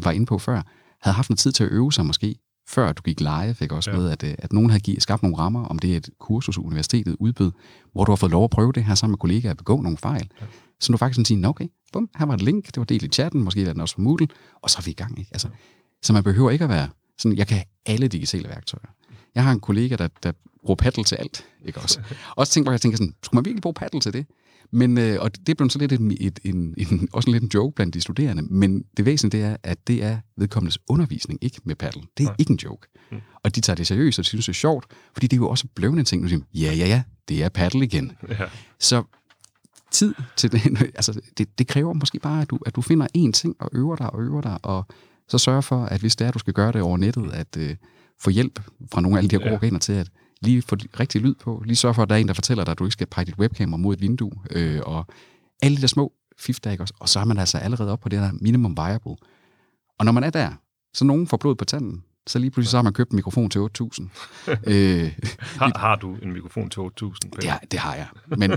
var 0.03 0.11
inde 0.11 0.25
på 0.25 0.39
før, 0.39 0.61
havde 1.01 1.15
haft 1.15 1.29
noget 1.29 1.39
tid 1.39 1.51
til 1.51 1.63
at 1.63 1.69
øve 1.69 1.93
sig 1.93 2.05
måske, 2.05 2.35
før 2.69 2.91
du 2.91 3.01
gik 3.01 3.19
live, 3.19 3.55
ikke 3.61 3.75
også 3.75 3.91
ja. 3.91 3.97
med, 3.97 4.09
at, 4.09 4.23
øh, 4.23 4.35
at 4.37 4.53
nogen 4.53 4.69
havde 4.69 5.01
skabt 5.01 5.23
nogle 5.23 5.37
rammer, 5.37 5.65
om 5.65 5.79
det 5.79 5.93
er 5.93 5.97
et 5.97 6.09
kursus, 6.19 6.57
universitetet 6.57 7.15
udbød, 7.19 7.51
hvor 7.91 8.05
du 8.05 8.11
har 8.11 8.15
fået 8.15 8.31
lov 8.31 8.43
at 8.43 8.49
prøve 8.49 8.71
det 8.71 8.83
her 8.83 8.95
sammen 8.95 9.11
med 9.11 9.17
kollegaer 9.17 9.51
at 9.51 9.57
begå 9.57 9.81
nogle 9.81 9.97
fejl. 9.97 10.29
Ja. 10.41 10.45
Så 10.79 10.91
du 10.91 10.97
faktisk 10.97 11.15
sådan 11.15 11.25
siger, 11.25 11.47
okay, 11.47 11.67
bum, 11.93 12.09
her 12.17 12.25
var 12.25 12.33
et 12.33 12.41
link, 12.41 12.65
det 12.65 12.77
var 12.77 12.83
delt 12.83 13.03
i 13.03 13.07
chatten, 13.07 13.43
måske 13.43 13.63
er 13.63 13.73
den 13.73 13.81
også 13.81 13.95
på 13.95 14.01
Moodle, 14.01 14.27
og 14.61 14.69
så 14.69 14.77
er 14.79 14.83
vi 14.83 14.91
i 14.91 14.93
gang. 14.93 15.19
Ikke? 15.19 15.29
Altså, 15.33 15.47
så 16.01 16.13
man 16.13 16.23
behøver 16.23 16.51
ikke 16.51 16.63
at 16.63 16.69
være 16.69 16.87
sådan, 17.17 17.37
jeg 17.37 17.47
kan 17.47 17.57
have 17.57 17.65
alle 17.85 18.07
digitale 18.07 18.49
værktøjer. 18.49 18.93
Jeg 19.35 19.43
har 19.43 19.51
en 19.51 19.59
kollega, 19.59 19.95
der, 19.95 20.07
der 20.23 20.31
bruger 20.65 20.75
paddle 20.75 21.03
til 21.03 21.15
alt. 21.15 21.45
Ikke 21.65 21.79
også? 21.79 22.01
også 22.35 22.53
tænkt, 22.53 22.65
hvor 22.65 22.73
jeg 22.73 22.81
tænker 22.81 22.97
sådan, 22.97 23.13
skulle 23.23 23.37
man 23.37 23.45
virkelig 23.45 23.61
bruge 23.61 23.73
paddle 23.73 23.99
til 23.99 24.13
det? 24.13 24.25
Men, 24.73 24.97
øh, 24.97 25.17
og 25.21 25.47
det 25.47 25.57
blev 25.57 25.69
så 25.69 25.79
lidt 25.79 25.91
en, 25.91 26.17
et, 26.19 26.39
en, 26.43 26.73
en, 26.77 27.09
også 27.13 27.29
en 27.29 27.33
lidt 27.33 27.43
en 27.43 27.51
joke 27.53 27.75
blandt 27.75 27.93
de 27.93 28.01
studerende, 28.01 28.43
men 28.43 28.83
det 28.97 29.05
væsentlige 29.05 29.43
det 29.43 29.51
er, 29.51 29.57
at 29.63 29.87
det 29.87 30.03
er 30.03 30.17
vedkommendes 30.37 30.79
undervisning, 30.89 31.39
ikke 31.41 31.61
med 31.63 31.75
paddle. 31.75 32.01
Det 32.17 32.23
er 32.23 32.27
Nej. 32.27 32.35
ikke 32.39 32.51
en 32.51 32.59
joke. 32.63 32.87
Mm. 33.11 33.17
Og 33.43 33.55
de 33.55 33.61
tager 33.61 33.75
det 33.75 33.87
seriøst, 33.87 34.19
og 34.19 34.23
de 34.23 34.27
synes, 34.27 34.45
det 34.45 34.51
er 34.51 34.53
sjovt, 34.53 34.85
fordi 35.13 35.27
det 35.27 35.37
er 35.37 35.41
jo 35.41 35.49
også 35.49 35.67
blevet 35.75 35.99
en 35.99 36.05
ting, 36.05 36.21
nu 36.21 36.27
siger, 36.27 36.41
ja, 36.53 36.73
ja, 36.73 36.87
ja, 36.87 37.03
det 37.29 37.43
er 37.43 37.49
paddle 37.49 37.85
igen. 37.85 38.11
Ja. 38.29 38.45
Så 38.79 39.03
tid 39.91 40.13
til 40.37 40.51
det, 40.51 40.81
altså 40.95 41.21
det, 41.37 41.59
det 41.59 41.67
kræver 41.67 41.93
måske 41.93 42.19
bare, 42.19 42.41
at 42.41 42.49
du, 42.49 42.59
at 42.65 42.75
du 42.75 42.81
finder 42.81 43.07
én 43.17 43.31
ting 43.31 43.55
og 43.59 43.69
øver 43.73 43.95
dig 43.95 44.13
og 44.13 44.21
øver 44.21 44.41
dig, 44.41 44.57
og 44.63 44.85
så 45.27 45.37
sørger 45.37 45.61
for, 45.61 45.85
at 45.85 45.99
hvis 45.99 46.15
det 46.15 46.25
er, 46.25 46.29
at 46.29 46.33
du 46.33 46.39
skal 46.39 46.53
gøre 46.53 46.71
det 46.71 46.81
over 46.81 46.97
nettet, 46.97 47.31
at 47.31 47.57
øh, 47.57 47.75
få 48.19 48.29
hjælp 48.29 48.59
fra 48.91 49.01
nogle 49.01 49.17
af 49.17 49.19
alle 49.19 49.29
de 49.29 49.43
her 49.43 49.69
ja. 49.71 49.77
til, 49.77 49.93
at 49.93 50.09
lige 50.43 50.61
få 50.61 50.77
rigtig 50.99 51.21
lyd 51.21 51.35
på, 51.35 51.63
lige 51.65 51.75
sørge 51.75 51.93
for, 51.93 52.03
at 52.03 52.09
der 52.09 52.15
er 52.15 52.19
en, 52.19 52.27
der 52.27 52.33
fortæller 52.33 52.63
dig, 52.63 52.71
at 52.71 52.79
du 52.79 52.85
ikke 52.85 52.93
skal 52.93 53.07
pege 53.07 53.25
dit 53.25 53.37
webkamera 53.39 53.77
mod 53.77 53.93
et 53.93 54.01
vindue, 54.01 54.31
øh, 54.51 54.81
og 54.85 55.07
alle 55.61 55.77
de 55.77 55.81
der 55.81 55.87
små 55.87 56.13
fif 56.39 56.59
der, 56.59 56.71
ikke 56.71 56.83
også? 56.83 56.93
Og 56.99 57.09
så 57.09 57.19
er 57.19 57.25
man 57.25 57.37
altså 57.37 57.57
allerede 57.57 57.91
op 57.91 57.99
på 57.99 58.09
det 58.09 58.19
der 58.19 58.31
minimum 58.41 58.77
viable. 58.77 59.15
Og 59.99 60.05
når 60.05 60.11
man 60.11 60.23
er 60.23 60.29
der, 60.29 60.51
så 60.93 61.05
nogen 61.05 61.27
får 61.27 61.37
blod 61.37 61.55
på 61.55 61.65
tanden, 61.65 62.03
så 62.27 62.39
lige 62.39 62.51
pludselig 62.51 62.71
så 62.71 62.77
har 62.77 62.83
man 62.83 62.93
købt 62.93 63.11
en 63.11 63.15
mikrofon 63.15 63.49
til 63.49 63.59
8.000. 63.59 63.63
øh, 64.67 65.11
har, 65.39 65.77
har 65.85 65.95
du 65.95 66.15
en 66.21 66.33
mikrofon 66.33 66.69
til 66.69 66.79
8.000? 66.79 67.13
Ja, 67.43 67.57
det 67.71 67.79
har 67.79 67.95
jeg. 67.95 68.07
Men, 68.27 68.51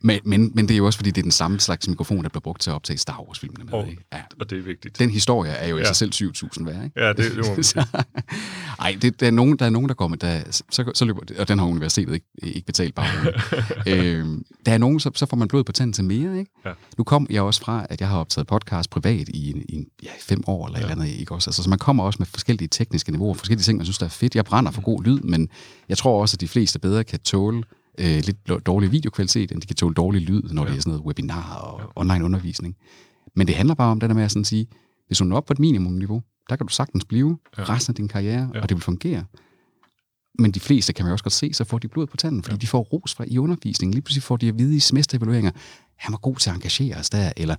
men, 0.00 0.20
men, 0.24 0.52
men 0.54 0.68
det 0.68 0.74
er 0.74 0.78
jo 0.78 0.86
også, 0.86 0.98
fordi 0.98 1.10
det 1.10 1.20
er 1.20 1.22
den 1.22 1.32
samme 1.32 1.60
slags 1.60 1.88
mikrofon, 1.88 2.22
der 2.22 2.28
bliver 2.28 2.40
brugt 2.40 2.60
til 2.60 2.70
at 2.70 2.74
optage 2.74 2.98
Star 2.98 3.22
Wars-filmene 3.26 3.64
med. 3.64 3.74
Oh, 3.74 3.88
Ja. 4.12 4.22
Og 4.40 4.50
det 4.50 4.58
er 4.58 4.62
vigtigt. 4.62 4.98
Den 4.98 5.10
historie 5.10 5.50
er 5.52 5.68
jo 5.68 5.76
i 5.76 5.80
ja. 5.80 5.86
sig 5.86 5.96
selv 5.96 6.12
7.000 6.14 6.64
værd, 6.64 6.84
ikke? 6.84 7.04
Ja, 7.04 7.08
det, 7.08 7.16
det 7.18 7.76
må 7.76 7.82
Ej, 8.84 8.96
det, 9.02 9.20
der, 9.20 9.26
er 9.26 9.30
nogen, 9.30 9.56
der 9.56 9.66
er 9.66 9.70
nogen, 9.70 9.88
der 9.88 9.94
kommer, 9.94 10.16
der, 10.16 10.40
så, 10.50 10.90
så 10.94 11.04
løber, 11.04 11.20
og 11.38 11.48
den 11.48 11.58
har 11.58 11.66
universitetet 11.66 12.14
ikke, 12.14 12.26
ikke 12.42 12.66
betalt 12.66 12.94
bare. 12.94 13.06
øh, 13.86 14.26
der 14.66 14.72
er 14.72 14.78
nogen, 14.78 15.00
så, 15.00 15.10
så 15.14 15.26
får 15.26 15.36
man 15.36 15.48
blod 15.48 15.64
på 15.64 15.72
tanden 15.72 15.92
til 15.92 16.04
mere, 16.04 16.38
ikke? 16.38 16.50
Ja. 16.64 16.72
Nu 16.98 17.04
kom 17.04 17.26
jeg 17.30 17.42
også 17.42 17.60
fra, 17.60 17.86
at 17.90 18.00
jeg 18.00 18.08
har 18.08 18.18
optaget 18.18 18.46
podcast 18.46 18.90
privat 18.90 19.28
i, 19.28 19.50
i 19.68 19.86
ja, 20.02 20.10
fem 20.20 20.42
år 20.46 20.66
eller 20.66 20.78
ja. 20.78 20.84
et 20.84 20.90
eller 20.90 21.02
andet, 21.02 21.18
ikke 21.18 21.34
også? 21.34 21.50
Altså, 21.50 21.62
så 21.62 21.70
man 21.70 21.78
kommer 21.78 22.04
også 22.04 22.16
med 22.18 22.26
forskellige 22.26 22.68
tekniske 22.68 23.12
niveauer, 23.12 23.34
forskellige 23.34 23.64
ting, 23.64 23.76
man 23.76 23.86
synes, 23.86 23.98
der 23.98 24.06
er 24.06 24.10
fedt. 24.10 24.34
Jeg 24.34 24.44
brænder 24.44 24.70
for 24.70 24.82
god 24.82 25.04
lyd, 25.04 25.20
men 25.20 25.48
jeg 25.88 25.98
tror 25.98 26.20
også, 26.20 26.36
at 26.36 26.40
de 26.40 26.48
fleste 26.48 26.78
bedre 26.78 27.04
kan 27.04 27.20
tåle 27.20 27.62
øh, 27.98 28.22
lidt 28.24 28.66
dårlig 28.66 28.92
videokvalitet, 28.92 29.52
end 29.52 29.60
de 29.60 29.66
kan 29.66 29.76
tåle 29.76 29.94
dårlig 29.94 30.22
lyd, 30.22 30.42
når 30.42 30.62
ja. 30.64 30.70
det 30.70 30.76
er 30.76 30.80
sådan 30.80 30.90
noget 30.90 31.06
webinar 31.06 31.54
og 31.54 31.80
ja. 31.80 31.86
online 31.96 32.24
undervisning. 32.24 32.76
Men 33.36 33.46
det 33.46 33.54
handler 33.56 33.74
bare 33.74 33.90
om 33.90 34.00
det 34.00 34.08
der 34.10 34.14
med 34.14 34.22
at 34.24 34.30
sådan 34.30 34.44
sige, 34.44 34.66
Hvis 35.06 35.18
du 35.18 35.24
når 35.24 35.36
op 35.36 35.44
på 35.44 35.52
et 35.52 35.58
minimumniveau, 35.58 36.22
der 36.50 36.56
kan 36.56 36.66
du 36.66 36.72
sagtens 36.72 37.04
blive 37.04 37.38
Ja. 37.58 37.62
resten 37.62 37.90
af 37.92 37.94
din 37.94 38.08
karriere, 38.08 38.50
Ja. 38.54 38.60
og 38.60 38.68
det 38.68 38.76
vil 38.76 38.82
fungere. 38.82 39.24
Men 40.38 40.50
de 40.50 40.60
fleste 40.60 40.92
kan 40.92 41.04
man 41.04 41.10
jo 41.10 41.12
også 41.12 41.24
godt 41.24 41.32
se, 41.32 41.52
så 41.52 41.64
får 41.64 41.78
de 41.78 41.88
blod 41.88 42.06
på 42.06 42.16
tanden, 42.16 42.42
fordi 42.42 42.54
Ja. 42.54 42.58
de 42.58 42.66
får 42.66 42.80
ros 42.82 43.14
fra 43.14 43.24
i 43.28 43.38
undervisningen. 43.38 43.94
Lige 43.94 44.02
pludselig 44.02 44.22
får 44.22 44.36
de 44.36 44.48
at 44.48 44.58
vide 44.58 44.76
i 44.76 44.80
semesterevalueringer, 44.80 45.50
han 45.96 46.12
var 46.12 46.18
god 46.18 46.36
til 46.36 46.50
at 46.50 46.56
engagere 46.56 46.96
os 46.96 47.10
der, 47.10 47.32
eller 47.36 47.56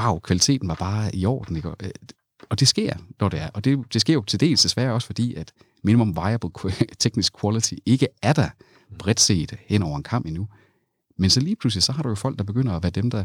wow, 0.00 0.18
kvaliteten 0.18 0.68
var 0.68 0.74
bare 0.74 1.16
i 1.16 1.26
orden. 1.26 1.56
Ikke? 1.56 1.70
Og, 1.70 1.76
øh, 1.82 1.90
det 2.60 2.68
sker, 2.68 2.92
når 3.20 3.28
det 3.28 3.40
er. 3.40 3.48
Og 3.54 3.64
det, 3.64 3.78
det 3.92 4.00
sker 4.00 4.14
jo 4.14 4.22
til 4.24 4.40
dels 4.40 4.62
desværre 4.62 4.92
også, 4.92 5.06
fordi 5.06 5.34
at 5.34 5.52
minimum 5.84 6.16
viable 6.16 6.50
technical 6.98 7.30
quality 7.40 7.74
ikke 7.86 8.06
er 8.22 8.32
der 8.32 8.48
bredt 8.98 9.20
set 9.20 9.56
hen 9.66 9.82
over 9.82 9.96
en 9.96 10.02
kamp 10.02 10.26
endnu. 10.26 10.48
Men 11.18 11.30
så 11.30 11.40
lige 11.40 11.56
pludselig, 11.56 11.82
så 11.82 11.92
har 11.92 12.02
du 12.02 12.08
jo 12.08 12.14
folk, 12.14 12.38
der 12.38 12.44
begynder 12.44 12.72
at 12.72 12.82
være 12.82 12.90
dem, 12.90 13.10
der, 13.10 13.24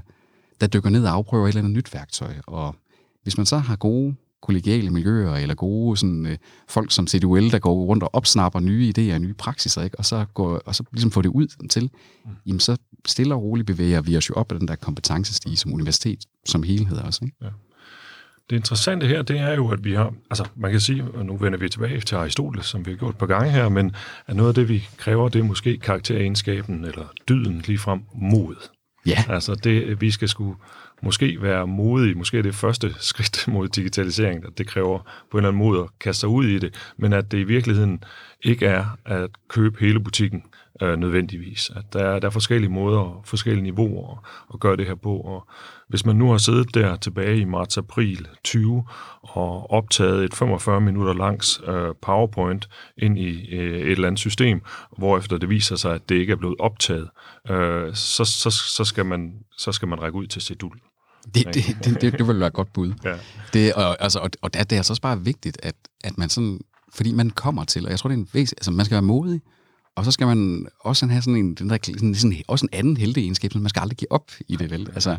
der 0.61 0.67
dykker 0.67 0.89
ned 0.89 1.05
og 1.05 1.11
afprøver 1.11 1.45
et 1.45 1.49
eller 1.49 1.61
andet 1.61 1.73
nyt 1.73 1.93
værktøj. 1.93 2.33
Og 2.47 2.75
hvis 3.23 3.37
man 3.37 3.45
så 3.45 3.57
har 3.57 3.75
gode 3.75 4.15
kollegiale 4.41 4.89
miljøer, 4.89 5.35
eller 5.35 5.55
gode 5.55 5.97
sådan, 5.97 6.25
øh, 6.25 6.37
folk 6.67 6.91
som 6.91 7.07
CDUL, 7.07 7.51
der 7.51 7.59
går 7.59 7.85
rundt 7.85 8.03
og 8.03 8.09
opsnapper 8.15 8.59
nye 8.59 8.93
idéer 8.97 9.13
og 9.13 9.21
nye 9.21 9.33
praksiser, 9.33 9.81
ikke? 9.81 9.99
Og, 9.99 10.05
så 10.05 10.25
går, 10.33 10.61
og 10.65 10.75
så 10.75 10.83
ligesom 10.91 11.11
får 11.11 11.21
det 11.21 11.29
ud 11.29 11.67
til, 11.69 11.89
jamen 12.45 12.59
så 12.59 12.77
stille 13.07 13.33
og 13.35 13.43
roligt 13.43 13.67
bevæger 13.67 14.01
vi 14.01 14.17
os 14.17 14.29
jo 14.29 14.33
op 14.33 14.51
ad 14.51 14.59
den 14.59 14.67
der 14.67 14.75
kompetencestige 14.75 15.57
som 15.57 15.73
universitet 15.73 16.25
som 16.45 16.63
helhed 16.63 16.97
også. 16.97 17.25
Ikke? 17.25 17.37
Det 18.49 18.55
interessante 18.55 19.07
her, 19.07 19.21
det 19.21 19.39
er 19.39 19.55
jo, 19.55 19.71
at 19.71 19.83
vi 19.83 19.93
har, 19.93 20.13
altså 20.29 20.47
man 20.55 20.71
kan 20.71 20.79
sige, 20.79 21.03
og 21.13 21.25
nu 21.25 21.37
vender 21.37 21.59
vi 21.59 21.69
tilbage 21.69 22.01
til 22.01 22.15
Aristoteles, 22.15 22.65
som 22.65 22.85
vi 22.85 22.91
har 22.91 22.97
gjort 22.97 23.13
et 23.13 23.17
par 23.17 23.25
gange 23.25 23.51
her, 23.51 23.69
men 23.69 23.95
at 24.27 24.35
noget 24.35 24.49
af 24.49 24.55
det, 24.55 24.69
vi 24.69 24.87
kræver, 24.97 25.29
det 25.29 25.39
er 25.39 25.43
måske 25.43 25.77
karakteregenskaben 25.77 26.85
eller 26.85 27.13
dyden 27.29 27.63
ligefrem 27.67 28.01
mod. 28.13 28.55
Ja, 29.05 29.23
Altså 29.29 29.55
det, 29.55 30.01
vi 30.01 30.11
skal 30.11 30.29
sgu 30.29 30.55
måske 31.03 31.41
være 31.41 31.67
modige, 31.67 32.15
måske 32.15 32.37
er 32.37 32.41
det 32.41 32.55
første 32.55 32.95
skridt 33.09 33.47
mod 33.47 33.67
digitalisering, 33.67 34.45
at 34.45 34.57
det 34.57 34.67
kræver 34.67 34.99
på 35.31 35.37
en 35.37 35.39
eller 35.39 35.49
anden 35.49 35.63
måde 35.63 35.79
at 35.79 35.89
kaste 35.99 36.19
sig 36.19 36.29
ud 36.29 36.45
i 36.45 36.59
det, 36.59 36.93
men 36.97 37.13
at 37.13 37.31
det 37.31 37.37
i 37.37 37.43
virkeligheden 37.43 38.03
ikke 38.43 38.65
er 38.65 38.85
at 39.05 39.29
købe 39.47 39.79
hele 39.79 39.99
butikken 39.99 40.43
øh, 40.81 40.99
nødvendigvis. 40.99 41.71
At 41.75 41.93
der 41.93 41.99
er, 41.99 42.19
der 42.19 42.27
er 42.27 42.31
forskellige 42.31 42.71
måder 42.71 42.99
og 42.99 43.21
forskellige 43.25 43.63
niveauer 43.63 44.11
at, 44.11 44.17
at 44.53 44.59
gøre 44.59 44.77
det 44.77 44.87
her 44.87 44.95
på, 44.95 45.17
og 45.17 45.47
hvis 45.87 46.05
man 46.05 46.15
nu 46.15 46.31
har 46.31 46.37
siddet 46.37 46.73
der 46.73 46.95
tilbage 46.95 47.37
i 47.37 47.45
marts-april 47.45 48.27
20 48.43 48.85
og 49.21 49.71
optaget 49.71 50.23
et 50.23 50.35
45 50.35 50.81
minutter 50.81 51.13
langs 51.13 51.61
øh, 51.67 51.95
PowerPoint 52.01 52.69
ind 52.97 53.19
i 53.19 53.55
øh, 53.55 53.79
et 53.81 53.91
eller 53.91 54.07
andet 54.07 54.19
system, 54.19 54.61
hvorefter 54.97 55.37
det 55.37 55.49
viser 55.49 55.75
sig, 55.75 55.93
at 55.93 56.09
det 56.09 56.15
ikke 56.15 56.31
er 56.31 56.37
blevet 56.37 56.55
optaget, 56.59 57.09
øh, 57.49 57.95
så, 57.95 58.25
så, 58.25 58.49
så, 58.49 58.83
skal 58.83 59.05
man, 59.05 59.33
så 59.57 59.71
skal 59.71 59.87
man 59.87 60.01
række 60.01 60.17
ud 60.17 60.27
til 60.27 60.41
Sedul. 60.41 60.75
det, 61.35 61.45
det, 61.45 61.55
det, 61.83 62.01
det, 62.01 62.19
det 62.19 62.27
vil 62.27 62.39
være 62.39 62.47
et 62.47 62.53
godt 62.53 62.73
bud. 62.73 62.93
Ja. 63.03 63.15
Det, 63.53 63.73
og, 63.73 64.03
altså, 64.03 64.19
og, 64.19 64.29
og 64.41 64.53
det 64.53 64.71
er 64.71 64.77
altså 64.77 64.93
også 64.93 65.01
bare 65.01 65.21
vigtigt, 65.21 65.57
at, 65.63 65.75
at 66.03 66.17
man 66.17 66.29
sådan, 66.29 66.59
fordi 66.93 67.13
man 67.13 67.29
kommer 67.29 67.63
til, 67.63 67.85
og 67.85 67.91
jeg 67.91 67.99
tror, 67.99 68.07
det 68.07 68.15
er 68.15 68.19
en 68.19 68.29
væs, 68.33 68.53
altså 68.53 68.71
man 68.71 68.85
skal 68.85 68.95
være 68.95 69.01
modig, 69.01 69.41
og 69.95 70.05
så 70.05 70.11
skal 70.11 70.27
man 70.27 70.67
også 70.79 71.05
have 71.05 71.21
sådan 71.21 71.35
en, 71.35 71.55
den 71.55 71.69
der, 71.69 71.77
sådan, 71.83 72.15
sådan, 72.15 72.41
også 72.47 72.65
en 72.65 72.77
anden 72.79 72.97
heldeegenskab, 72.97 73.51
som 73.51 73.61
man 73.61 73.69
skal 73.69 73.79
aldrig 73.79 73.97
give 73.97 74.11
op 74.11 74.31
i 74.47 74.55
det, 74.55 74.71
vel? 74.71 74.89
Altså, 74.93 75.17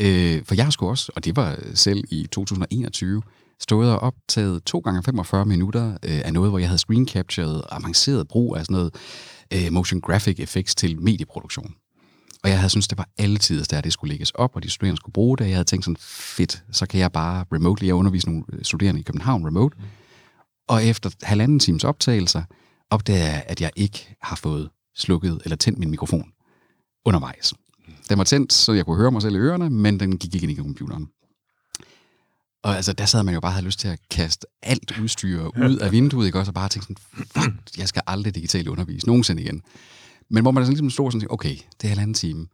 øh, 0.00 0.42
for 0.44 0.54
jeg 0.54 0.64
har 0.64 0.70
sgu 0.70 0.88
også, 0.88 1.12
og 1.16 1.24
det 1.24 1.36
var 1.36 1.58
selv 1.74 2.04
i 2.10 2.26
2021, 2.32 3.22
stået 3.60 3.90
og 3.90 3.98
optaget 3.98 4.64
to 4.64 4.78
gange 4.78 5.02
45 5.02 5.46
minutter 5.46 5.90
øh, 5.90 6.20
af 6.24 6.32
noget, 6.32 6.50
hvor 6.50 6.58
jeg 6.58 6.68
havde 6.68 6.78
screen 6.78 7.08
captured 7.08 7.60
avanceret 7.70 8.28
brug 8.28 8.56
af 8.56 8.64
sådan 8.64 8.74
noget 8.74 8.94
øh, 9.54 9.72
motion 9.72 10.00
graphic 10.00 10.40
effects 10.40 10.74
til 10.74 11.00
medieproduktion. 11.00 11.74
Og 12.44 12.50
jeg 12.50 12.58
havde 12.58 12.70
syntes, 12.70 12.88
det 12.88 12.98
var 12.98 13.08
altid, 13.18 13.72
at 13.72 13.84
det 13.84 13.92
skulle 13.92 14.12
lægges 14.12 14.30
op, 14.30 14.56
og 14.56 14.62
de 14.62 14.70
studerende 14.70 14.96
skulle 14.96 15.12
bruge 15.12 15.38
det. 15.38 15.44
Jeg 15.44 15.54
havde 15.54 15.64
tænkt 15.64 15.84
sådan, 15.84 15.96
fedt, 16.00 16.64
så 16.72 16.86
kan 16.86 17.00
jeg 17.00 17.12
bare 17.12 17.44
remotely, 17.52 17.86
jeg 17.86 17.94
undervise 17.94 18.28
nogle 18.28 18.44
studerende 18.62 19.00
i 19.00 19.02
København 19.02 19.46
remote. 19.46 19.76
Og 20.68 20.84
efter 20.84 21.10
halvanden 21.22 21.58
times 21.58 21.84
optagelser, 21.84 22.42
opdagede 22.92 23.24
jeg, 23.24 23.44
at 23.46 23.60
jeg 23.60 23.70
ikke 23.76 24.16
har 24.22 24.36
fået 24.36 24.70
slukket 24.96 25.40
eller 25.44 25.56
tændt 25.56 25.78
min 25.78 25.90
mikrofon 25.90 26.32
undervejs. 27.04 27.54
Den 28.08 28.18
var 28.18 28.24
tændt, 28.24 28.52
så 28.52 28.72
jeg 28.72 28.84
kunne 28.84 28.96
høre 28.96 29.10
mig 29.10 29.22
selv 29.22 29.34
i 29.34 29.38
ørerne, 29.38 29.70
men 29.70 30.00
den 30.00 30.18
gik 30.18 30.34
ikke 30.34 30.44
ind 30.44 30.52
i 30.52 30.56
computeren. 30.56 31.08
Og 32.62 32.76
altså, 32.76 32.92
der 32.92 33.04
sad 33.04 33.22
man 33.22 33.34
jo 33.34 33.40
bare 33.40 33.50
og 33.50 33.54
havde 33.54 33.66
lyst 33.66 33.78
til 33.78 33.88
at 33.88 33.98
kaste 34.10 34.46
alt 34.62 34.98
udstyr 35.00 35.44
ud 35.44 35.76
af 35.76 35.92
vinduet, 35.92 36.26
ikke? 36.26 36.38
også, 36.38 36.50
og 36.50 36.54
bare 36.54 36.68
tænke 36.68 36.84
sådan, 36.84 37.26
fuck, 37.26 37.78
jeg 37.78 37.88
skal 37.88 38.02
aldrig 38.06 38.34
digitalt 38.34 38.68
undervise, 38.68 39.06
nogensinde 39.06 39.42
igen. 39.42 39.62
Men 40.30 40.42
hvor 40.42 40.50
man 40.50 40.64
sådan 40.64 40.72
ligesom 40.72 40.90
stod 40.90 41.12
sådan, 41.12 41.26
okay, 41.30 41.56
det 41.56 41.84
er 41.84 41.88
halvanden 41.88 42.14
time. 42.14 42.46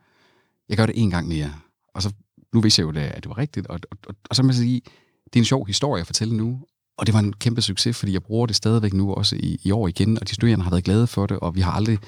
Jeg 0.68 0.76
gør 0.76 0.86
det 0.86 1.02
en 1.02 1.10
gang 1.10 1.28
mere. 1.28 1.54
Og 1.94 2.02
så, 2.02 2.12
nu 2.54 2.60
vidste 2.60 2.80
jeg 2.80 2.94
jo, 2.94 3.00
at 3.00 3.22
det 3.22 3.28
var 3.28 3.38
rigtigt. 3.38 3.66
Og, 3.66 3.80
og, 3.90 3.98
og, 4.06 4.14
og 4.30 4.36
så 4.36 4.42
må 4.42 4.48
jeg 4.48 4.56
sige, 4.56 4.80
det 5.24 5.36
er 5.36 5.40
en 5.40 5.44
sjov 5.44 5.66
historie 5.66 6.00
at 6.00 6.06
fortælle 6.06 6.36
nu. 6.36 6.60
Og 6.98 7.06
det 7.06 7.14
var 7.14 7.20
en 7.20 7.32
kæmpe 7.32 7.62
succes, 7.62 7.96
fordi 7.96 8.12
jeg 8.12 8.22
bruger 8.22 8.46
det 8.46 8.56
stadigvæk 8.56 8.92
nu 8.92 9.14
også 9.14 9.36
i, 9.36 9.60
i 9.62 9.70
år 9.70 9.88
igen, 9.88 10.18
og 10.20 10.28
de 10.28 10.34
studerende 10.34 10.62
har 10.62 10.70
været 10.70 10.84
glade 10.84 11.06
for 11.06 11.26
det, 11.26 11.38
og 11.38 11.54
vi 11.54 11.60
har 11.60 11.72
aldrig 11.72 11.98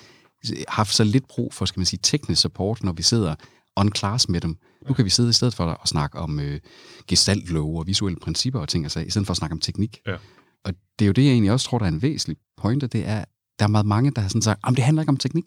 haft 0.68 0.94
så 0.94 1.04
lidt 1.04 1.28
brug 1.28 1.54
for, 1.54 1.64
skal 1.64 1.80
man 1.80 1.86
sige, 1.86 2.00
teknisk 2.02 2.42
support, 2.42 2.82
når 2.82 2.92
vi 2.92 3.02
sidder 3.02 3.34
on 3.76 3.92
class 3.96 4.28
med 4.28 4.40
dem. 4.40 4.56
Nu 4.88 4.94
kan 4.94 5.04
vi 5.04 5.10
sidde 5.10 5.30
i 5.30 5.32
stedet 5.32 5.54
for 5.54 5.66
at 5.82 5.88
snakke 5.88 6.18
om 6.18 6.40
øh, 6.40 6.60
gestaltlove 7.06 7.78
og 7.78 7.86
visuelle 7.86 8.18
principper 8.22 8.60
og 8.60 8.68
ting, 8.68 8.84
altså, 8.84 9.00
i 9.00 9.10
stedet 9.10 9.26
for 9.26 9.32
at 9.32 9.36
snakke 9.36 9.52
om 9.54 9.60
teknik. 9.60 9.98
Ja. 10.06 10.16
Og 10.64 10.74
det 10.98 11.04
er 11.04 11.06
jo 11.06 11.12
det, 11.12 11.24
jeg 11.24 11.30
egentlig 11.30 11.52
også 11.52 11.66
tror, 11.66 11.78
der 11.78 11.84
er 11.84 11.90
en 11.90 12.02
væsentlig 12.02 12.36
pointe, 12.56 12.86
det 12.86 13.08
er, 13.08 13.24
der 13.58 13.64
er 13.64 13.68
meget 13.68 13.86
mange, 13.86 14.10
der 14.10 14.20
har 14.20 14.28
sådan 14.28 14.42
sagt, 14.42 14.60
om 14.62 14.74
det 14.74 14.84
handler 14.84 15.02
ikke 15.02 15.10
om 15.10 15.16
teknik. 15.16 15.44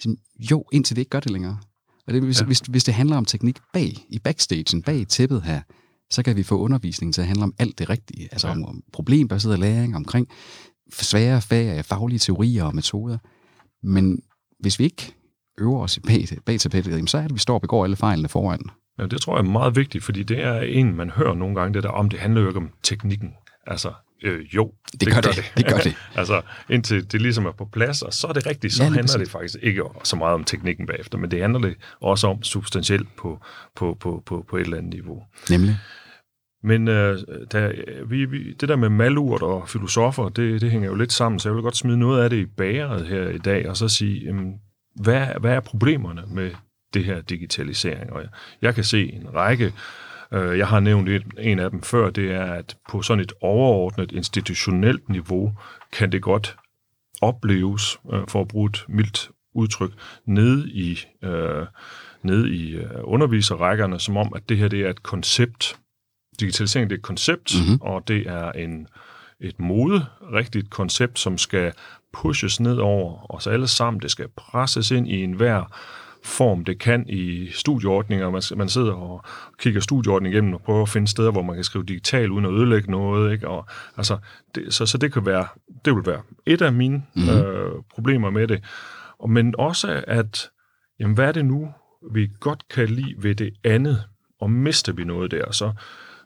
Sådan, 0.00 0.16
jo, 0.50 0.64
indtil 0.72 0.96
det 0.96 1.00
ikke 1.02 1.10
gør 1.10 1.20
det 1.20 1.30
længere. 1.30 1.58
Og 2.06 2.14
det, 2.14 2.22
hvis, 2.22 2.40
ja. 2.40 2.46
hvis, 2.46 2.58
hvis 2.58 2.84
det 2.84 2.94
handler 2.94 3.16
om 3.16 3.24
teknik 3.24 3.58
bag, 3.72 4.06
i 4.08 4.18
backstagen, 4.18 4.82
bag 4.82 5.08
tæppet 5.08 5.42
her, 5.42 5.60
så 6.14 6.22
kan 6.22 6.36
vi 6.36 6.42
få 6.42 6.58
undervisningen 6.58 7.12
til 7.12 7.20
at 7.20 7.26
handle 7.26 7.44
om 7.44 7.54
alt 7.58 7.78
det 7.78 7.90
rigtige. 7.90 8.28
Altså 8.32 8.46
Ja. 8.46 8.52
om, 8.52 8.64
om 8.64 8.82
problembaseret 8.92 9.58
læring, 9.58 9.96
omkring 9.96 10.28
svære 10.92 11.40
fag, 11.42 11.84
faglige 11.84 12.18
teorier 12.18 12.64
og 12.64 12.74
metoder. 12.74 13.18
Men 13.82 14.22
hvis 14.60 14.78
vi 14.78 14.84
ikke 14.84 15.14
øver 15.60 15.80
os 15.82 15.98
bag, 16.06 16.28
bag 16.46 16.60
tapetet, 16.60 17.10
så 17.10 17.16
er 17.16 17.22
det, 17.22 17.28
at 17.28 17.34
vi 17.34 17.38
står 17.38 17.54
og 17.54 17.60
begår 17.60 17.84
alle 17.84 17.96
fejlene 17.96 18.28
foran. 18.28 18.60
Ja, 18.98 19.06
det 19.06 19.20
tror 19.20 19.36
jeg 19.38 19.44
er 19.46 19.50
meget 19.50 19.76
vigtigt, 19.76 20.04
fordi 20.04 20.22
det 20.22 20.40
er 20.44 20.60
en, 20.60 20.94
man 20.96 21.10
hører 21.10 21.34
nogle 21.34 21.54
gange, 21.60 21.74
det 21.74 21.82
der 21.82 21.88
om, 21.88 22.08
det 22.08 22.20
handler 22.20 22.40
jo 22.40 22.48
ikke 22.48 22.60
om 22.60 22.70
teknikken. 22.82 23.30
Altså, 23.66 23.92
øh, 24.22 24.54
jo, 24.54 24.72
Det 25.00 25.08
gør 25.14 25.20
det. 25.20 25.52
Det 25.56 25.66
gør 25.66 25.76
det. 25.76 25.96
altså, 26.20 26.42
indtil 26.70 27.12
det 27.12 27.22
ligesom 27.22 27.46
er 27.46 27.52
på 27.52 27.64
plads, 27.72 28.02
og 28.02 28.12
så 28.12 28.26
er 28.26 28.32
det 28.32 28.46
rigtigt, 28.46 28.72
så 28.72 28.82
Ja, 28.82 28.88
handler 28.88 29.02
præcis. 29.02 29.16
det 29.18 29.30
faktisk 29.30 29.56
ikke 29.62 29.82
så 30.04 30.16
meget 30.16 30.34
om 30.34 30.44
teknikken 30.44 30.86
bagefter, 30.86 31.18
men 31.18 31.30
det 31.30 31.40
handler 31.40 31.60
det 31.60 31.74
også 32.00 32.26
om 32.26 32.42
substantielt 32.42 33.16
på, 33.16 33.38
på, 33.76 33.96
på, 34.00 34.22
på, 34.26 34.44
på 34.50 34.56
et 34.56 34.60
eller 34.60 34.76
andet 34.76 34.92
niveau. 34.94 35.22
Nemlig. 35.50 35.76
Men 36.64 36.88
øh, 36.88 37.18
der, 37.52 37.72
øh, 37.86 38.10
vi, 38.10 38.24
vi, 38.24 38.52
det 38.52 38.68
der 38.68 38.76
med 38.76 38.88
malurt 38.88 39.42
og 39.42 39.68
filosofer, 39.68 40.28
det, 40.28 40.60
det 40.60 40.70
hænger 40.70 40.88
jo 40.88 40.94
lidt 40.94 41.12
sammen, 41.12 41.38
så 41.38 41.48
jeg 41.48 41.54
vil 41.54 41.62
godt 41.62 41.76
smide 41.76 41.98
noget 41.98 42.24
af 42.24 42.30
det 42.30 42.36
i 42.36 42.46
bageret 42.46 43.06
her 43.06 43.28
i 43.28 43.38
dag, 43.38 43.68
og 43.68 43.76
så 43.76 43.88
sige, 43.88 44.24
jamen, 44.24 44.54
hvad, 44.94 45.26
hvad 45.40 45.52
er 45.52 45.60
problemerne 45.60 46.22
med 46.26 46.50
det 46.94 47.04
her 47.04 47.20
digitalisering? 47.20 48.12
Og 48.12 48.20
jeg, 48.20 48.28
jeg 48.62 48.74
kan 48.74 48.84
se 48.84 49.12
en 49.12 49.34
række, 49.34 49.72
øh, 50.32 50.58
jeg 50.58 50.68
har 50.68 50.80
nævnt 50.80 51.08
et, 51.08 51.24
en 51.38 51.58
af 51.58 51.70
dem 51.70 51.82
før, 51.82 52.10
det 52.10 52.32
er, 52.32 52.44
at 52.44 52.76
på 52.90 53.02
sådan 53.02 53.24
et 53.24 53.32
overordnet 53.40 54.12
institutionelt 54.12 55.08
niveau, 55.08 55.52
kan 55.92 56.12
det 56.12 56.22
godt 56.22 56.56
opleves, 57.22 57.98
øh, 58.12 58.22
for 58.28 58.40
at 58.40 58.48
bruge 58.48 58.70
et 58.70 58.84
mildt 58.88 59.30
udtryk, 59.54 59.92
nede 60.26 60.70
i, 60.70 60.98
øh, 61.22 61.66
nede 62.22 62.54
i 62.54 62.74
øh, 62.74 62.90
underviserrækkerne, 63.02 64.00
som 64.00 64.16
om, 64.16 64.32
at 64.36 64.48
det 64.48 64.56
her 64.56 64.68
det 64.68 64.80
er 64.80 64.90
et 64.90 65.02
koncept, 65.02 65.78
digitalisering 66.40 66.90
det 66.90 66.96
er 66.96 66.98
et 66.98 67.02
koncept, 67.04 67.54
Mhm. 67.54 67.64
mm-hmm. 67.64 67.80
og 67.82 68.08
det 68.08 68.26
er 68.26 68.52
en, 68.52 68.86
et 69.40 69.60
mode, 69.60 70.06
rigtigt 70.32 70.70
koncept, 70.70 71.18
som 71.18 71.38
skal 71.38 71.72
pushes 72.12 72.60
ned 72.60 72.76
over 72.76 73.34
os 73.34 73.46
alle 73.46 73.66
sammen. 73.66 74.00
Det 74.02 74.10
skal 74.10 74.28
presses 74.36 74.90
ind 74.90 75.08
i 75.08 75.22
enhver 75.24 75.76
form, 76.24 76.64
det 76.64 76.78
kan 76.78 77.04
i 77.08 77.50
studieordninger. 77.50 78.30
Man, 78.30 78.42
man 78.56 78.68
sidder 78.68 78.92
og 78.92 79.24
kigger 79.58 79.80
studieordningen 79.80 80.32
igennem 80.34 80.54
og 80.54 80.60
prøver 80.62 80.82
at 80.82 80.88
finde 80.88 81.08
steder, 81.08 81.30
hvor 81.30 81.42
man 81.42 81.54
kan 81.54 81.64
skrive 81.64 81.84
digital 81.84 82.30
uden 82.30 82.44
at 82.44 82.52
ødelægge 82.52 82.90
noget. 82.90 83.32
Ikke? 83.32 83.48
Og, 83.48 83.66
altså, 83.96 84.18
det, 84.54 84.74
så, 84.74 84.86
så 84.86 84.98
det 84.98 85.12
kan 85.12 85.26
være, 85.26 85.46
det 85.84 85.94
vil 85.94 86.06
være 86.06 86.22
et 86.46 86.62
af 86.62 86.72
mine 86.72 87.02
mm-hmm. 87.16 87.30
øh, 87.30 87.72
problemer 87.94 88.30
med 88.30 88.48
det. 88.48 88.64
Og, 89.18 89.30
men 89.30 89.54
også 89.58 90.02
at, 90.06 90.50
jamen, 91.00 91.14
hvad 91.14 91.28
er 91.28 91.32
det 91.32 91.44
nu, 91.44 91.68
vi 92.14 92.30
godt 92.40 92.68
kan 92.68 92.88
lide 92.88 93.14
ved 93.18 93.34
det 93.34 93.50
andet, 93.64 94.02
og 94.40 94.50
mister 94.50 94.92
vi 94.92 95.04
noget 95.04 95.30
der, 95.30 95.52
så 95.52 95.72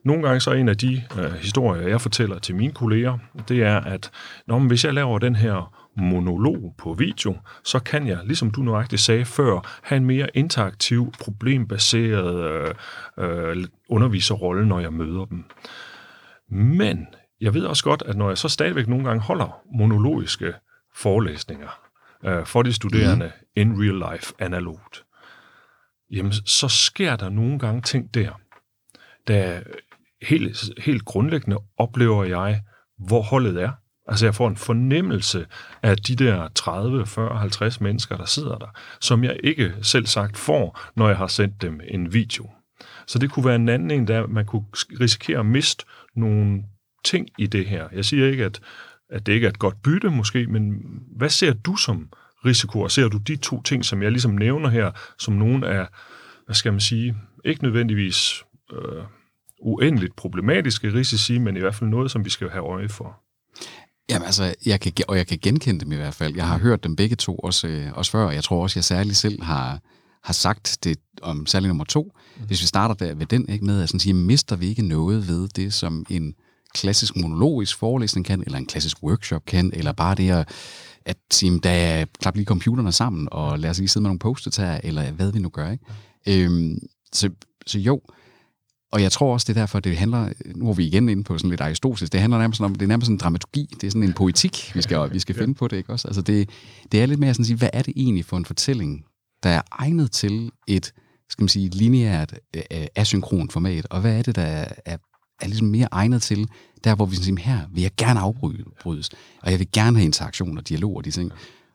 nogle 0.04 0.22
gange 0.22 0.40
så 0.40 0.52
en 0.52 0.68
af 0.68 0.76
de 0.76 1.02
øh, 1.18 1.32
historier, 1.32 1.88
jeg 1.88 2.00
fortæller 2.00 2.38
til 2.38 2.54
mine 2.54 2.72
kolleger, 2.72 3.18
det 3.48 3.62
er, 3.62 3.80
at 3.80 4.10
når, 4.46 4.58
hvis 4.58 4.84
jeg 4.84 4.94
laver 4.94 5.18
den 5.18 5.36
her 5.36 5.78
monolog 5.96 6.74
på 6.78 6.94
video, 6.94 7.36
så 7.64 7.78
kan 7.78 8.06
jeg, 8.06 8.18
ligesom 8.24 8.50
du 8.50 8.62
nøjagtigt 8.62 9.02
sagde 9.02 9.24
før, 9.24 9.80
have 9.82 9.96
en 9.96 10.04
mere 10.04 10.28
interaktiv, 10.34 11.12
problembaseret 11.20 12.50
øh, 12.50 12.74
øh, 13.18 13.64
underviserrolle, 13.88 14.68
når 14.68 14.80
jeg 14.80 14.92
møder 14.92 15.24
dem. 15.24 15.44
Men 16.50 17.06
jeg 17.40 17.54
ved 17.54 17.64
også 17.64 17.84
godt, 17.84 18.02
at 18.06 18.16
når 18.16 18.28
jeg 18.28 18.38
så 18.38 18.48
stadigvæk 18.48 18.88
nogle 18.88 19.04
gange 19.04 19.22
holder 19.22 19.60
monologiske 19.78 20.52
forelæsninger 20.94 21.80
øh, 22.24 22.46
for 22.46 22.62
de 22.62 22.72
studerende 22.72 23.32
mm. 23.34 23.60
in 23.62 23.82
real 23.82 24.12
life 24.12 24.34
analogt, 24.38 25.04
jamen 26.10 26.32
så 26.32 26.68
sker 26.68 27.16
der 27.16 27.28
nogle 27.28 27.58
gange 27.58 27.82
ting 27.82 28.14
der, 28.14 28.30
der 29.26 29.60
helt, 30.22 30.70
helt 30.78 31.04
grundlæggende 31.04 31.58
oplever 31.78 32.24
jeg, 32.24 32.62
hvor 32.98 33.22
holdet 33.22 33.62
er. 33.62 33.70
Altså 34.08 34.26
jeg 34.26 34.34
får 34.34 34.48
en 34.48 34.56
fornemmelse 34.56 35.46
af 35.82 35.96
de 35.96 36.16
der 36.16 36.48
30, 36.54 37.06
40, 37.06 37.38
50 37.38 37.80
mennesker, 37.80 38.16
der 38.16 38.24
sidder 38.24 38.58
der, 38.58 38.66
som 39.00 39.24
jeg 39.24 39.36
ikke 39.44 39.74
selv 39.82 40.06
sagt 40.06 40.36
får, 40.36 40.80
når 40.96 41.08
jeg 41.08 41.16
har 41.16 41.26
sendt 41.26 41.62
dem 41.62 41.80
en 41.88 42.12
video. 42.12 42.50
Så 43.06 43.18
det 43.18 43.30
kunne 43.30 43.44
være 43.44 43.56
en 43.56 43.68
anden 43.68 43.90
en, 43.90 44.08
der 44.08 44.26
man 44.26 44.46
kunne 44.46 44.64
risikere 45.00 45.38
at 45.38 45.46
miste 45.46 45.84
nogle 46.16 46.62
ting 47.04 47.28
i 47.38 47.46
det 47.46 47.66
her. 47.66 47.88
Jeg 47.92 48.04
siger 48.04 48.26
ikke, 48.26 48.44
at, 48.44 48.60
at 49.10 49.26
det 49.26 49.32
ikke 49.32 49.46
er 49.46 49.50
et 49.50 49.58
godt 49.58 49.82
bytte 49.82 50.10
måske, 50.10 50.46
men 50.46 50.82
hvad 51.16 51.28
ser 51.28 51.52
du 51.52 51.76
som 51.76 52.08
risiko, 52.44 52.80
og 52.80 52.90
ser 52.90 53.08
du 53.08 53.18
de 53.18 53.36
to 53.36 53.62
ting, 53.62 53.84
som 53.84 54.02
jeg 54.02 54.12
ligesom 54.12 54.32
nævner 54.32 54.68
her, 54.68 54.90
som 55.18 55.34
nogle 55.34 55.68
af, 55.68 55.86
hvad 56.46 56.54
skal 56.54 56.72
man 56.72 56.80
sige, 56.80 57.16
ikke 57.44 57.62
nødvendigvis 57.62 58.44
øh, 58.72 59.02
uendeligt 59.60 60.16
problematiske 60.16 60.94
risici, 60.94 61.38
men 61.38 61.56
i 61.56 61.60
hvert 61.60 61.74
fald 61.74 61.90
noget, 61.90 62.10
som 62.10 62.24
vi 62.24 62.30
skal 62.30 62.50
have 62.50 62.64
øje 62.64 62.88
for? 62.88 63.20
Jamen 64.10 64.26
altså, 64.26 64.54
jeg 64.66 64.80
kan, 64.80 64.92
og 65.08 65.16
jeg 65.16 65.26
kan 65.26 65.38
genkende 65.42 65.80
dem 65.80 65.92
i 65.92 65.96
hvert 65.96 66.14
fald. 66.14 66.36
Jeg 66.36 66.46
har 66.48 66.58
hørt 66.58 66.84
dem 66.84 66.96
begge 66.96 67.16
to 67.16 67.36
også, 67.36 67.68
øh, 67.68 67.92
også 67.92 68.10
før, 68.10 68.24
og 68.24 68.34
jeg 68.34 68.44
tror 68.44 68.62
også, 68.62 68.78
jeg 68.78 68.84
særligt 68.84 69.16
selv 69.16 69.42
har, 69.42 69.80
har 70.22 70.32
sagt 70.32 70.78
det 70.84 70.98
om 71.22 71.46
særlig 71.46 71.68
nummer 71.68 71.84
to. 71.84 72.12
Mm. 72.36 72.46
Hvis 72.46 72.60
vi 72.60 72.66
starter 72.66 72.94
der 72.94 73.14
ved 73.14 73.26
den, 73.26 73.48
ikke, 73.48 73.64
med 73.64 73.82
at 73.82 73.88
sådan 73.88 74.00
sige, 74.00 74.14
mister 74.14 74.56
vi 74.56 74.68
ikke 74.68 74.82
noget 74.82 75.28
ved 75.28 75.48
det, 75.48 75.74
som 75.74 76.06
en 76.10 76.34
klassisk 76.74 77.16
monologisk 77.16 77.78
forelæsning 77.78 78.26
kan, 78.26 78.42
eller 78.46 78.58
en 78.58 78.66
klassisk 78.66 79.02
workshop 79.02 79.44
kan, 79.46 79.70
eller 79.74 79.92
bare 79.92 80.14
det 80.14 80.30
at, 80.30 80.48
at 81.04 81.16
sige, 81.30 81.58
da 81.58 82.04
klap 82.20 82.34
lige 82.36 82.46
computerne 82.46 82.92
sammen, 82.92 83.28
og 83.32 83.58
lad 83.58 83.70
os 83.70 83.78
lige 83.78 83.88
sidde 83.88 84.02
med 84.02 84.08
nogle 84.08 84.18
post 84.18 84.58
her, 84.58 84.80
eller 84.84 85.10
hvad 85.10 85.32
vi 85.32 85.38
nu 85.38 85.48
gør. 85.48 85.70
Ikke? 85.70 85.84
Ja. 86.26 86.38
Øhm, 86.38 86.78
så, 87.12 87.30
så 87.66 87.78
jo, 87.78 88.00
og 88.92 89.02
jeg 89.02 89.12
tror 89.12 89.32
også, 89.32 89.44
det 89.44 89.56
er 89.56 89.60
derfor, 89.60 89.80
det 89.80 89.96
handler, 89.96 90.28
nu 90.56 90.68
er 90.68 90.74
vi 90.74 90.86
igen 90.86 91.08
inde 91.08 91.24
på 91.24 91.38
sådan 91.38 91.50
lidt 91.50 91.60
aristotisk, 91.60 92.12
det 92.12 92.20
handler 92.20 92.38
nærmest 92.38 92.60
om, 92.60 92.74
det 92.74 92.82
er 92.82 92.86
nærmest 92.86 93.06
sådan 93.06 93.14
en 93.14 93.18
dramaturgi, 93.18 93.68
det 93.80 93.86
er 93.86 93.90
sådan 93.90 94.02
en 94.02 94.12
poetik, 94.12 94.72
vi 94.74 94.82
skal, 94.82 95.12
vi 95.12 95.18
skal 95.18 95.34
finde 95.34 95.54
på 95.54 95.68
det, 95.68 95.76
ikke 95.76 95.92
også? 95.92 96.08
Altså 96.08 96.22
det, 96.22 96.50
det 96.92 97.02
er 97.02 97.06
lidt 97.06 97.20
mere 97.20 97.34
sådan 97.34 97.42
at 97.42 97.46
sige, 97.46 97.56
hvad 97.56 97.70
er 97.72 97.82
det 97.82 97.94
egentlig 97.96 98.24
for 98.24 98.36
en 98.36 98.44
fortælling, 98.44 99.04
der 99.42 99.50
er 99.50 99.62
egnet 99.72 100.12
til 100.12 100.50
et, 100.66 100.92
skal 101.30 101.42
man 101.42 101.48
sige, 101.48 101.68
lineært, 101.68 102.34
øh, 102.56 102.86
asynkron 102.96 103.50
format, 103.50 103.86
og 103.90 104.00
hvad 104.00 104.18
er 104.18 104.22
det, 104.22 104.36
der 104.36 104.42
er, 104.86 104.96
er 105.40 105.46
ligesom 105.46 105.66
mere 105.66 105.88
egnet 105.92 106.22
til, 106.22 106.48
der 106.84 106.94
hvor 106.94 107.06
vi 107.06 107.16
siger, 107.16 107.40
her 107.40 107.60
vil 107.72 107.82
jeg 107.82 107.90
gerne 107.96 108.20
afbrydes, 108.20 109.10
og 109.42 109.50
jeg 109.50 109.58
vil 109.58 109.68
gerne 109.72 109.96
have 109.96 110.04
interaktion 110.04 110.58
og 110.58 110.68
dialog 110.68 110.96
og 110.96 111.04
de 111.04 111.10
ting. 111.10 111.32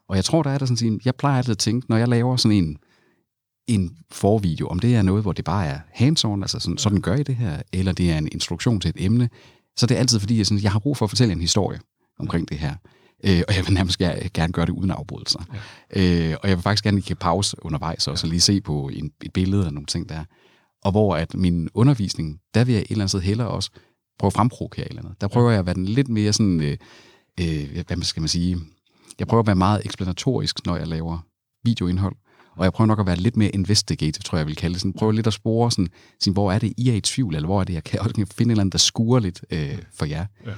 Og 0.09 0.15
jeg 0.15 0.25
tror, 0.25 0.43
der 0.43 0.49
er 0.49 0.57
der 0.57 0.65
sådan 0.65 0.95
at 0.95 1.05
jeg 1.05 1.15
plejer 1.15 1.37
altid 1.37 1.51
at 1.51 1.57
tænke, 1.57 1.89
når 1.89 1.97
jeg 1.97 2.07
laver 2.07 2.35
sådan 2.35 2.57
en, 2.57 2.77
en 3.67 3.97
forvideo, 4.11 4.67
om 4.67 4.79
det 4.79 4.95
er 4.95 5.01
noget, 5.01 5.23
hvor 5.23 5.31
det 5.31 5.45
bare 5.45 5.67
er 5.67 5.79
hands-on, 5.93 6.41
altså 6.41 6.59
sådan, 6.59 6.77
sådan 6.77 7.01
gør 7.01 7.15
I 7.15 7.23
det 7.23 7.35
her, 7.35 7.61
eller 7.73 7.91
det 7.91 8.11
er 8.11 8.17
en 8.17 8.29
instruktion 8.31 8.79
til 8.79 8.89
et 8.89 9.05
emne, 9.05 9.29
så 9.77 9.85
det 9.85 9.95
er 9.95 9.99
altid 9.99 10.19
fordi, 10.19 10.37
jeg, 10.37 10.45
sådan, 10.45 10.63
jeg 10.63 10.71
har 10.71 10.79
brug 10.79 10.97
for 10.97 11.05
at 11.05 11.09
fortælle 11.09 11.31
en 11.31 11.41
historie 11.41 11.79
omkring 12.19 12.49
det 12.49 12.57
her. 12.57 12.75
Øh, 13.25 13.41
og 13.47 13.55
jeg 13.55 13.65
vil 13.65 13.73
nærmest 13.73 13.97
gerne, 14.33 14.53
gøre 14.53 14.65
det 14.65 14.71
uden 14.71 14.91
afbrydelser. 14.91 15.39
Ja. 15.95 16.29
Øh, 16.31 16.37
og 16.43 16.49
jeg 16.49 16.57
vil 16.57 16.63
faktisk 16.63 16.83
gerne 16.83 16.99
lige 16.99 17.15
pause 17.15 17.57
undervejs, 17.61 18.07
og 18.07 18.17
så 18.17 18.27
lige 18.27 18.41
se 18.41 18.61
på 18.61 18.89
en, 18.93 19.11
et 19.23 19.33
billede 19.33 19.65
og 19.65 19.73
nogle 19.73 19.85
ting 19.85 20.09
der. 20.09 20.23
Og 20.83 20.91
hvor 20.91 21.15
at 21.15 21.33
min 21.33 21.69
undervisning, 21.73 22.39
der 22.53 22.63
vil 22.63 22.73
jeg 22.73 22.81
et 22.81 22.87
eller 22.89 23.03
andet 23.03 23.09
sted 23.09 23.21
hellere 23.21 23.47
også 23.47 23.71
prøve 24.19 24.27
at 24.27 24.33
fremprovokere 24.33 24.85
et 24.85 24.89
eller 24.89 25.01
andet. 25.01 25.21
Der 25.21 25.27
prøver 25.27 25.51
jeg 25.51 25.59
at 25.59 25.65
være 25.65 25.75
den 25.75 25.85
lidt 25.85 26.09
mere 26.09 26.33
sådan, 26.33 26.61
øh, 26.61 26.77
øh, 27.39 27.83
hvad 27.87 28.01
skal 28.01 28.21
man 28.21 28.27
sige, 28.27 28.57
jeg 29.19 29.27
prøver 29.27 29.43
at 29.43 29.47
være 29.47 29.55
meget 29.55 29.81
eksplanatorisk, 29.85 30.65
når 30.65 30.75
jeg 30.75 30.87
laver 30.87 31.17
videoindhold. 31.63 32.15
Og 32.55 32.63
jeg 32.63 32.73
prøver 32.73 32.87
nok 32.87 32.99
at 32.99 33.05
være 33.05 33.15
lidt 33.15 33.37
mere 33.37 33.49
investigative, 33.49 34.21
tror 34.23 34.37
jeg, 34.37 34.39
jeg 34.39 34.47
vil 34.47 34.55
kalde 34.55 34.73
det. 34.73 34.81
Sådan, 34.81 34.93
prøve 34.93 35.13
lidt 35.13 35.27
at 35.27 35.33
spore, 35.33 35.71
sådan, 35.71 35.87
sige, 36.19 36.33
hvor 36.33 36.51
er 36.51 36.59
det, 36.59 36.73
I 36.77 36.89
er 36.89 36.93
i 36.93 37.01
tvivl, 37.01 37.35
eller 37.35 37.47
hvor 37.47 37.59
er 37.59 37.63
det, 37.63 37.73
jeg 37.73 37.83
kan, 37.83 37.99
og 37.99 38.09
kan 38.13 38.27
finde 38.27 38.51
et 38.51 38.53
eller 38.53 38.61
andet, 38.61 38.73
der 38.73 38.79
skurer 38.79 39.19
lidt 39.19 39.45
øh, 39.51 39.77
for 39.93 40.05
jer. 40.05 40.25
Ja. 40.45 40.51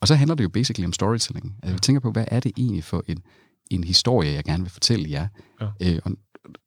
Og 0.00 0.08
så 0.08 0.14
handler 0.14 0.34
det 0.34 0.44
jo 0.44 0.48
basically 0.48 0.86
om 0.86 0.92
storytelling. 0.92 1.54
Altså, 1.62 1.72
jeg 1.72 1.82
tænker 1.82 2.00
på, 2.00 2.10
hvad 2.10 2.24
er 2.28 2.40
det 2.40 2.52
egentlig 2.56 2.84
for 2.84 3.04
en, 3.08 3.18
en 3.70 3.84
historie, 3.84 4.32
jeg 4.32 4.44
gerne 4.44 4.62
vil 4.62 4.70
fortælle 4.70 5.10
jer? 5.10 5.28
Ja. 5.60 5.66
Øh, 5.82 5.98
og, 6.04 6.12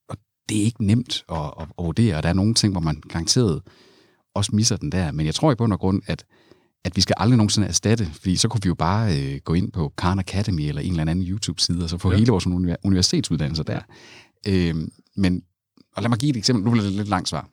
og 0.10 0.18
det 0.50 0.60
er 0.60 0.64
ikke 0.64 0.86
nemt 0.86 1.24
at, 1.32 1.38
at, 1.38 1.68
at 1.78 1.86
vurdere, 1.86 2.16
og 2.16 2.24
der 2.24 2.30
er 2.30 2.34
nogle 2.34 2.54
ting, 2.54 2.74
hvor 2.74 2.82
man 2.82 3.02
garanteret 3.10 3.62
også 4.36 4.56
misser 4.56 4.78
den 4.78 4.92
der. 4.92 5.12
Men 5.12 5.26
jeg 5.26 5.36
tror 5.36 5.52
i 5.52 5.56
bund 5.56 5.74
og 5.74 5.80
grund, 5.80 6.02
at, 6.08 6.26
at 6.86 6.96
vi 6.96 7.02
skal 7.02 7.16
aldrig 7.18 7.38
nogensinde 7.38 7.68
erstatte, 7.68 8.06
fordi 8.06 8.36
så 8.36 8.48
kunne 8.48 8.62
vi 8.64 8.68
jo 8.68 8.76
bare 8.76 9.18
øh, 9.20 9.40
gå 9.44 9.54
ind 9.54 9.72
på 9.72 9.94
Khan 9.98 10.20
Academy 10.20 10.62
eller 10.62 10.82
en 10.82 10.90
eller 10.90 11.02
anden 11.02 11.28
YouTube-side, 11.28 11.84
og 11.84 11.90
så 11.90 11.98
få 11.98 12.12
ja. 12.12 12.18
hele 12.18 12.32
vores 12.32 12.48
universitetsuddannelser 12.84 13.64
der. 13.64 13.82
Øh, 14.48 14.76
men, 15.16 15.44
og 15.96 16.02
lad 16.04 16.10
mig 16.10 16.20
give 16.20 16.30
et 16.30 16.38
eksempel, 16.38 16.66
nu 16.66 16.72
bliver 16.72 16.86
det 16.86 16.94
lidt 16.94 17.08
langt 17.08 17.30
svar. 17.30 17.50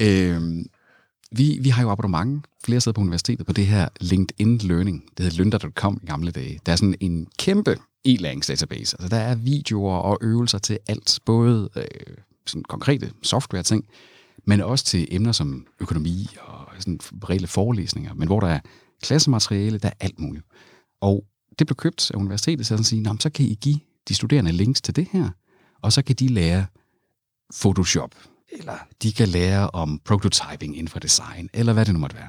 Øh, 0.00 0.64
vi, 1.32 1.58
vi 1.60 1.68
har 1.68 1.82
jo 1.82 1.90
abonnement 1.90 2.46
flere 2.64 2.80
steder 2.80 2.94
på 2.94 3.00
universitetet 3.00 3.46
på 3.46 3.52
det 3.52 3.66
her 3.66 3.88
LinkedIn 4.00 4.58
Learning. 4.58 5.04
Det 5.16 5.24
hedder 5.24 5.36
lynda.com 5.36 6.00
i 6.02 6.06
gamle 6.06 6.30
dage. 6.30 6.60
Der 6.66 6.72
er 6.72 6.76
sådan 6.76 6.94
en 7.00 7.26
kæmpe 7.38 7.76
e-læringsdatabase. 8.04 8.96
Altså, 9.00 9.08
der 9.08 9.16
er 9.16 9.34
videoer 9.34 9.96
og 9.96 10.18
øvelser 10.20 10.58
til 10.58 10.78
alt, 10.86 11.18
både 11.24 11.68
øh, 11.76 11.84
sådan 12.46 12.62
konkrete 12.62 13.12
software-ting, 13.22 13.84
men 14.44 14.60
også 14.60 14.84
til 14.84 15.08
emner 15.10 15.32
som 15.32 15.66
økonomi 15.80 16.28
og 16.40 16.66
sådan 16.78 17.00
reelle 17.30 17.46
forelæsninger, 17.46 18.14
men 18.14 18.28
hvor 18.28 18.40
der 18.40 18.48
er 18.48 18.60
klassemateriale, 19.02 19.78
der 19.78 19.88
er 19.88 19.92
alt 20.00 20.18
muligt. 20.18 20.44
Og 21.00 21.24
det 21.58 21.66
blev 21.66 21.76
købt 21.76 22.10
af 22.10 22.18
universitetet, 22.18 22.66
så, 22.66 22.82
sige, 22.82 23.16
så 23.20 23.30
kan 23.30 23.46
I 23.46 23.58
give 23.60 23.80
de 24.08 24.14
studerende 24.14 24.52
links 24.52 24.80
til 24.80 24.96
det 24.96 25.08
her, 25.12 25.30
og 25.82 25.92
så 25.92 26.02
kan 26.02 26.16
de 26.16 26.28
lære 26.28 26.66
Photoshop, 27.60 28.14
eller 28.52 28.78
de 29.02 29.12
kan 29.12 29.28
lære 29.28 29.70
om 29.70 30.00
prototyping 30.04 30.76
inden 30.76 30.88
for 30.88 30.98
design, 30.98 31.48
eller 31.52 31.72
hvad 31.72 31.84
det 31.84 31.94
nu 31.94 32.00
måtte 32.00 32.16
være. 32.16 32.28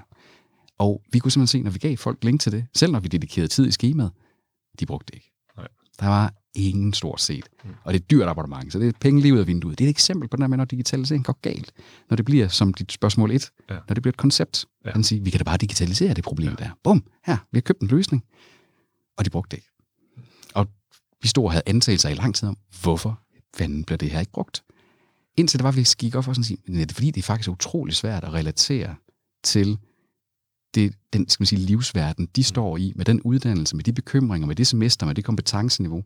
Og 0.78 1.02
vi 1.12 1.20
kunne 1.20 1.32
simpelthen 1.32 1.60
se, 1.60 1.64
når 1.64 1.72
vi 1.72 1.80
gav 1.80 1.98
folk 1.98 2.24
link 2.24 2.42
til 2.42 2.52
det, 2.52 2.66
selv 2.76 2.92
når 2.92 3.00
vi 3.00 3.08
dedikerede 3.08 3.48
tid 3.48 3.68
i 3.68 3.72
skemaet, 3.72 4.12
de 4.80 4.86
brugte 4.86 5.06
det 5.06 5.16
ikke. 5.16 5.32
Nej. 5.58 5.68
Der 6.00 6.08
var 6.08 6.34
ingen 6.56 6.94
stort 6.94 7.22
set. 7.22 7.50
Mm. 7.64 7.70
Og 7.84 7.94
det 7.94 8.00
er 8.00 8.06
dyrt 8.06 8.28
abonnement, 8.28 8.74
så 8.74 8.80
det 8.80 8.88
er 8.88 8.92
penge 9.00 9.22
lige 9.22 9.34
ud 9.34 9.40
af 9.40 9.48
vinduet. 9.48 9.80
Det 9.80 9.86
er 9.86 9.90
et 9.90 9.94
eksempel 9.94 10.30
på 10.30 10.38
den 10.38 10.50
med, 10.50 10.58
når 10.58 10.66
digitalisering 10.66 11.26
går 11.26 11.38
galt. 11.42 11.72
Når 12.10 12.16
det 12.16 12.26
bliver, 12.26 12.48
som 12.48 12.74
dit 12.74 12.92
spørgsmål 12.92 13.32
et, 13.32 13.52
ja. 13.70 13.74
når 13.88 13.94
det 13.94 14.04
bliver 14.04 14.12
et 14.12 14.18
koncept. 14.18 14.66
Ja. 14.86 14.92
Kan 14.92 15.04
sige, 15.04 15.24
vi 15.24 15.30
kan 15.30 15.38
da 15.38 15.44
bare 15.44 15.58
digitalisere 15.58 16.14
det 16.14 16.24
problem 16.24 16.56
ja. 16.60 16.64
der. 16.64 16.70
Bum, 16.84 17.04
her, 17.26 17.38
vi 17.52 17.58
har 17.58 17.62
købt 17.62 17.82
en 17.82 17.88
løsning. 17.88 18.24
Og 19.18 19.26
de 19.26 19.30
brugte 19.30 19.52
det 19.52 19.58
ikke. 19.58 19.70
Og 20.54 20.68
vi 21.22 21.28
stod 21.28 21.46
og 21.46 21.52
havde 21.52 21.64
antagelser 21.66 22.10
i 22.10 22.14
lang 22.14 22.36
tid 22.36 22.48
om, 22.48 22.58
hvorfor 22.82 23.20
fanden 23.56 23.84
bliver 23.84 23.98
det 23.98 24.10
her 24.10 24.20
ikke 24.20 24.32
brugt? 24.32 24.64
Indtil 25.38 25.60
det 25.60 25.64
var, 25.64 25.72
vi 25.72 25.88
gik 25.98 26.16
op 26.16 26.24
for 26.24 26.34
sådan 26.34 26.42
at 26.42 26.46
sige, 26.46 26.58
det 26.68 26.92
er 26.92 26.94
fordi, 26.94 27.12
det 27.12 27.22
er 27.22 27.26
faktisk 27.26 27.50
utrolig 27.50 27.96
svært 27.96 28.24
at 28.24 28.34
relatere 28.34 28.96
til 29.44 29.78
det, 30.76 30.94
den 31.14 31.30
skal 31.30 31.42
man 31.42 31.48
sige, 31.48 31.60
livsverden, 31.60 32.28
de 32.36 32.44
står 32.44 32.78
i, 32.78 32.94
med 32.96 33.06
den 33.06 33.22
uddannelse, 33.22 33.76
med 33.76 33.84
de 33.84 33.94
bekymringer, 33.94 34.48
med 34.48 34.56
det 34.56 34.68
semester, 34.68 35.06
med 35.06 35.16
det 35.16 35.26
kompetenceniveau. 35.26 36.04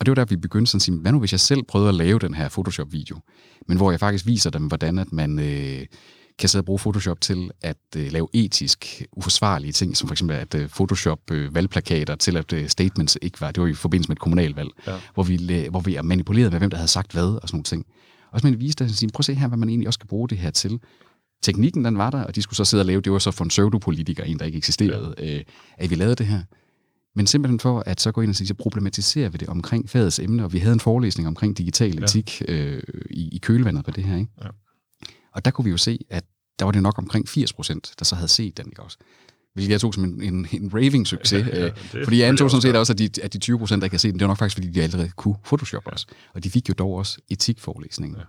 Og 0.00 0.06
det 0.06 0.10
var 0.10 0.14
der, 0.14 0.24
vi 0.24 0.36
begyndte 0.36 0.70
sådan 0.70 0.78
at 0.78 0.82
sige, 0.82 0.98
hvad 0.98 1.12
nu 1.12 1.18
hvis 1.18 1.32
jeg 1.32 1.40
selv 1.40 1.62
prøvede 1.62 1.88
at 1.88 1.94
lave 1.94 2.18
den 2.18 2.34
her 2.34 2.48
Photoshop-video, 2.48 3.20
men 3.68 3.76
hvor 3.76 3.90
jeg 3.90 4.00
faktisk 4.00 4.26
viser 4.26 4.50
dem, 4.50 4.66
hvordan 4.66 4.98
at 4.98 5.12
man 5.12 5.38
øh, 5.38 5.86
kan 6.38 6.48
sidde 6.48 6.60
og 6.60 6.66
bruge 6.66 6.78
Photoshop 6.78 7.20
til 7.20 7.50
at 7.62 7.76
øh, 7.96 8.12
lave 8.12 8.28
etisk 8.32 9.02
uforsvarlige 9.12 9.72
ting, 9.72 9.96
som 9.96 10.08
for 10.08 10.14
eksempel 10.14 10.36
at 10.36 10.54
øh, 10.54 10.68
Photoshop 10.68 11.30
øh, 11.30 11.54
valgplakater 11.54 12.14
til, 12.14 12.36
at 12.36 12.52
øh, 12.52 12.68
statements 12.68 13.18
ikke 13.22 13.40
var, 13.40 13.50
det 13.50 13.62
var 13.62 13.68
i 13.68 13.74
forbindelse 13.74 14.08
med 14.08 14.16
et 14.16 14.20
kommunalvalg, 14.20 14.68
ja. 14.86 14.96
hvor, 15.14 15.22
vi, 15.22 15.64
øh, 15.64 15.70
hvor 15.70 15.80
vi 15.80 15.94
er 15.94 16.02
manipuleret 16.02 16.52
med, 16.52 16.60
hvem 16.60 16.70
der 16.70 16.76
havde 16.76 16.88
sagt 16.88 17.12
hvad 17.12 17.22
og 17.42 17.48
sådan 17.48 17.56
nogle 17.56 17.64
ting. 17.64 17.86
Og 18.30 18.40
så 18.40 18.46
man 18.46 18.60
viste 18.60 18.84
at 18.84 18.90
sige, 18.90 19.10
prøv 19.12 19.20
at 19.20 19.24
se 19.24 19.34
her, 19.34 19.48
hvad 19.48 19.58
man 19.58 19.68
egentlig 19.68 19.86
også 19.86 19.98
kan 19.98 20.08
bruge 20.08 20.28
det 20.28 20.38
her 20.38 20.50
til. 20.50 20.80
Teknikken, 21.42 21.84
den 21.84 21.98
var 21.98 22.10
der, 22.10 22.24
og 22.24 22.34
de 22.34 22.42
skulle 22.42 22.56
så 22.56 22.64
sidde 22.64 22.80
og 22.80 22.86
lave, 22.86 23.00
det 23.00 23.12
var 23.12 23.18
så 23.18 23.30
for 23.30 23.44
en 23.44 23.48
pseudopolitiker, 23.48 24.24
en 24.24 24.38
der 24.38 24.44
ikke 24.44 24.58
eksisterede, 24.58 25.14
ja. 25.18 25.36
øh, 25.36 25.42
at 25.78 25.90
vi 25.90 25.94
lavede 25.94 26.14
det 26.14 26.26
her. 26.26 26.42
Men 27.16 27.26
simpelthen 27.26 27.60
for 27.60 27.82
at 27.86 28.00
så 28.00 28.12
gå 28.12 28.20
ind 28.20 28.30
og 28.30 28.36
sige, 28.36 28.48
så 28.48 28.54
problematiserer 28.54 29.28
vi 29.28 29.38
det 29.38 29.48
omkring 29.48 29.90
fagets 29.90 30.18
emne, 30.18 30.44
og 30.44 30.52
vi 30.52 30.58
havde 30.58 30.72
en 30.72 30.80
forelæsning 30.80 31.28
omkring 31.28 31.58
digital 31.58 32.04
etik 32.04 32.42
ja. 32.48 32.54
øh, 32.54 32.82
i, 33.10 33.28
i 33.32 33.38
kølvandet 33.38 33.84
på 33.84 33.90
det 33.90 34.04
her. 34.04 34.16
Ikke? 34.16 34.30
Ja. 34.42 34.48
Og 35.34 35.44
der 35.44 35.50
kunne 35.50 35.64
vi 35.64 35.70
jo 35.70 35.76
se, 35.76 35.98
at 36.10 36.24
der 36.58 36.64
var 36.64 36.72
det 36.72 36.82
nok 36.82 36.98
omkring 36.98 37.28
80 37.28 37.52
procent, 37.52 37.94
der 37.98 38.04
så 38.04 38.14
havde 38.14 38.28
set 38.28 38.56
den, 38.56 38.66
ikke 38.66 38.82
også? 38.82 38.98
Hvilket 39.54 39.72
jeg 39.72 39.80
tog 39.80 39.94
som 39.94 40.04
en, 40.04 40.22
en, 40.22 40.46
en 40.52 40.70
raving-succes. 40.74 41.46
Ja, 41.46 41.58
ja, 41.58 41.66
øh, 41.66 42.04
fordi 42.04 42.20
jeg 42.20 42.28
antog 42.28 42.50
sådan 42.50 42.62
set 42.62 42.76
også, 42.76 42.92
at 42.92 42.98
de, 42.98 43.08
at 43.22 43.32
de 43.32 43.38
20 43.38 43.58
procent, 43.58 43.82
der 43.82 43.88
kan 43.88 43.98
se 43.98 44.08
den, 44.08 44.18
det 44.18 44.24
var 44.24 44.28
nok 44.28 44.38
faktisk, 44.38 44.56
fordi 44.56 44.68
de 44.68 44.82
allerede 44.82 45.10
kunne 45.16 45.34
Photoshop 45.44 45.82
ja. 45.86 45.90
også. 45.90 46.06
Og 46.34 46.44
de 46.44 46.50
fik 46.50 46.68
jo 46.68 46.74
dog 46.78 46.94
også 46.94 47.18
etikforelæsningen. 47.28 48.18
Ja. 48.18 48.24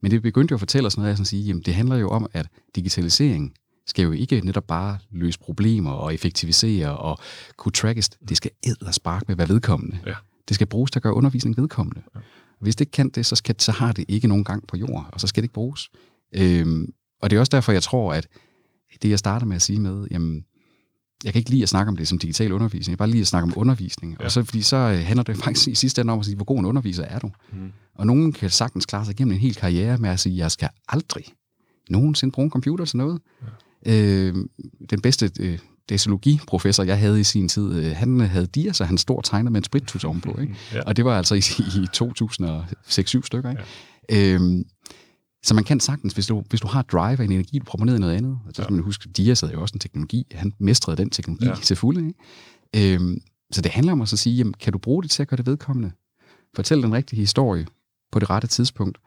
Men 0.00 0.10
det 0.10 0.22
begyndte 0.22 0.52
jo 0.52 0.56
at 0.56 0.60
fortælle 0.60 0.86
os 0.86 0.96
noget 0.96 1.10
af 1.10 1.20
at 1.20 1.26
sige, 1.26 1.42
jamen 1.42 1.62
det 1.62 1.74
handler 1.74 1.96
jo 1.96 2.08
om, 2.08 2.26
at 2.32 2.46
digitalisering 2.74 3.54
skal 3.86 4.02
jo 4.02 4.12
ikke 4.12 4.40
netop 4.40 4.64
bare 4.66 4.98
løse 5.10 5.38
problemer 5.38 5.90
og 5.90 6.14
effektivisere 6.14 6.96
og 6.96 7.18
kunne 7.56 7.72
trackes. 7.72 8.08
Det 8.28 8.36
skal 8.36 8.50
og 8.80 8.94
spark 8.94 9.28
med 9.28 9.34
at 9.34 9.38
være 9.38 9.48
vedkommende. 9.48 9.98
Ja. 10.06 10.14
Det 10.48 10.54
skal 10.54 10.66
bruges 10.66 10.90
til 10.90 10.98
at 10.98 11.02
gøre 11.02 11.14
undervisning 11.14 11.56
vedkommende. 11.56 12.02
Ja. 12.14 12.20
Hvis 12.60 12.76
det 12.76 12.80
ikke 12.80 12.90
kan 12.90 13.08
det, 13.08 13.26
så, 13.26 13.36
skal, 13.36 13.54
så 13.58 13.72
har 13.72 13.92
det 13.92 14.04
ikke 14.08 14.28
nogen 14.28 14.44
gang 14.44 14.66
på 14.66 14.76
jord, 14.76 15.08
og 15.12 15.20
så 15.20 15.26
skal 15.26 15.42
det 15.42 15.44
ikke 15.44 15.54
bruges. 15.54 15.90
Øhm, 16.34 16.92
og 17.22 17.30
det 17.30 17.36
er 17.36 17.40
også 17.40 17.50
derfor, 17.50 17.72
jeg 17.72 17.82
tror, 17.82 18.14
at 18.14 18.28
det, 19.02 19.10
jeg 19.10 19.18
starter 19.18 19.46
med 19.46 19.56
at 19.56 19.62
sige 19.62 19.80
med, 19.80 20.06
jamen, 20.10 20.44
jeg 21.24 21.32
kan 21.32 21.40
ikke 21.40 21.50
lide 21.50 21.62
at 21.62 21.68
snakke 21.68 21.88
om 21.90 21.96
det 21.96 22.08
som 22.08 22.18
digital 22.18 22.52
undervisning, 22.52 22.90
jeg 22.90 22.98
bare 22.98 23.10
lide 23.10 23.20
at 23.20 23.26
snakke 23.26 23.44
om 23.44 23.52
undervisning. 23.56 24.16
Ja. 24.20 24.24
Og 24.24 24.32
så, 24.32 24.44
fordi 24.44 24.62
så 24.62 24.76
øh, 24.76 24.98
handler 24.98 25.22
det 25.22 25.36
faktisk 25.36 25.68
i 25.68 25.74
sidste 25.74 26.00
ende 26.00 26.12
om 26.12 26.18
at 26.18 26.24
sige, 26.24 26.36
hvor 26.36 26.44
god 26.44 26.58
en 26.58 26.64
underviser 26.64 27.04
er 27.04 27.18
du? 27.18 27.30
Mm. 27.52 27.72
Og 27.94 28.06
nogen 28.06 28.32
kan 28.32 28.50
sagtens 28.50 28.86
klare 28.86 29.04
sig 29.04 29.12
igennem 29.12 29.32
en 29.34 29.40
hel 29.40 29.54
karriere 29.54 29.98
med 29.98 30.10
at 30.10 30.20
sige, 30.20 30.36
jeg 30.36 30.50
skal 30.50 30.68
aldrig 30.88 31.24
nogensinde 31.90 32.32
bruge 32.32 32.44
en 32.44 32.50
computer 32.50 32.84
til 32.84 32.96
noget. 32.96 33.20
Ja. 33.86 34.02
Øh, 34.02 34.34
den 34.90 35.00
bedste 35.00 35.30
øh, 35.40 35.58
desologiprofessor, 35.88 36.82
jeg 36.82 36.98
havde 36.98 37.20
i 37.20 37.24
sin 37.24 37.48
tid, 37.48 37.74
øh, 37.74 37.96
han 37.96 38.20
havde 38.20 38.46
dia, 38.46 38.72
så 38.72 38.84
han 38.84 38.98
stor 38.98 39.20
tegner 39.20 39.50
med 39.50 39.60
en 39.60 39.64
sprittus 39.64 40.04
ovenpå. 40.04 40.40
Ikke? 40.40 40.56
Ja. 40.74 40.82
Og 40.82 40.96
det 40.96 41.04
var 41.04 41.18
altså 41.18 41.34
i, 41.34 41.38
i 41.58 41.86
2006-7 43.20 43.26
stykker. 43.26 43.50
Ikke? 43.50 43.62
Ja. 44.10 44.34
Øhm, 44.34 44.64
så 45.48 45.54
man 45.54 45.64
kan 45.64 45.80
sagtens, 45.80 46.14
hvis 46.14 46.26
du, 46.26 46.44
hvis 46.50 46.60
du 46.60 46.66
har 46.66 46.82
drive 46.82 47.18
og 47.18 47.24
en 47.24 47.32
energi, 47.32 47.58
du 47.58 47.64
i 47.84 47.98
noget 47.98 48.16
andet, 48.16 48.38
så 48.46 48.62
skal 48.62 48.72
ja. 48.72 48.76
man 48.76 48.84
huske, 48.84 49.08
Dias 49.08 49.40
havde 49.40 49.52
jo 49.52 49.60
også 49.60 49.74
en 49.74 49.80
teknologi, 49.80 50.26
han 50.34 50.52
mestrede 50.58 50.96
den 50.96 51.10
teknologi 51.10 51.46
ja. 51.46 51.54
til 51.54 51.76
fulde. 51.76 52.06
Ikke? 52.06 52.94
Øhm, 52.94 53.20
så 53.52 53.60
det 53.60 53.72
handler 53.72 53.92
om 53.92 54.00
at 54.00 54.08
så 54.08 54.16
sige, 54.16 54.36
jamen, 54.36 54.54
kan 54.54 54.72
du 54.72 54.78
bruge 54.78 55.02
det 55.02 55.10
til 55.10 55.22
at 55.22 55.28
gøre 55.28 55.36
det 55.36 55.46
vedkommende? 55.46 55.92
Fortæl 56.56 56.82
den 56.82 56.92
rigtige 56.92 57.20
historie 57.20 57.66
på 58.12 58.18
det 58.18 58.30
rette 58.30 58.48
tidspunkt. 58.48 58.98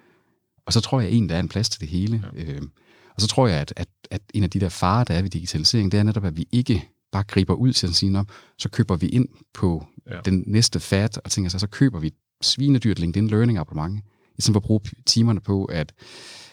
Og 0.66 0.74
så 0.74 0.82
tror 0.82 1.02
jeg 1.02 1.10
egentlig, 1.10 1.30
der 1.30 1.36
er 1.36 1.40
en 1.40 1.50
plads 1.50 1.70
til 1.70 1.82
det 1.82 1.90
hele. 1.90 2.24
Ja. 2.36 2.44
Øhm, 2.44 2.72
og 3.16 3.22
så 3.22 3.28
tror 3.28 3.48
jeg, 3.48 3.60
at, 3.60 3.74
at, 3.76 3.88
at 4.12 4.22
en 4.34 4.44
af 4.44 4.50
de 4.50 4.60
der 4.60 4.70
farer, 4.70 5.04
der 5.04 5.14
er 5.14 5.22
ved 5.22 5.30
digitalisering, 5.30 5.92
det 5.92 6.00
er 6.00 6.04
netop, 6.04 6.26
at 6.26 6.38
vi 6.38 6.48
ikke 6.52 6.90
bare 7.12 7.24
griber 7.24 7.54
ud 7.54 7.74
til 7.74 7.88
at 7.88 7.96
sige, 7.96 8.26
så 8.58 8.70
køber 8.70 8.96
vi 8.96 9.08
ind 9.08 9.28
på 9.54 9.86
ja. 10.12 10.20
den 10.26 10.44
næste 10.48 10.80
fat, 10.80 11.18
og 11.18 11.32
tænker 11.32 11.50
så, 11.50 11.60
så 11.60 11.68
køber 11.68 12.00
vi 12.00 12.14
svinedyrt 12.42 13.00
LinkedIn 13.00 13.28
Learning 13.28 13.58
abonnement, 13.58 14.04
stedet 14.42 14.54
for 14.54 14.60
at 14.60 14.64
bruge 14.64 14.82
timerne 15.06 15.40
på 15.40 15.66
at 15.66 15.94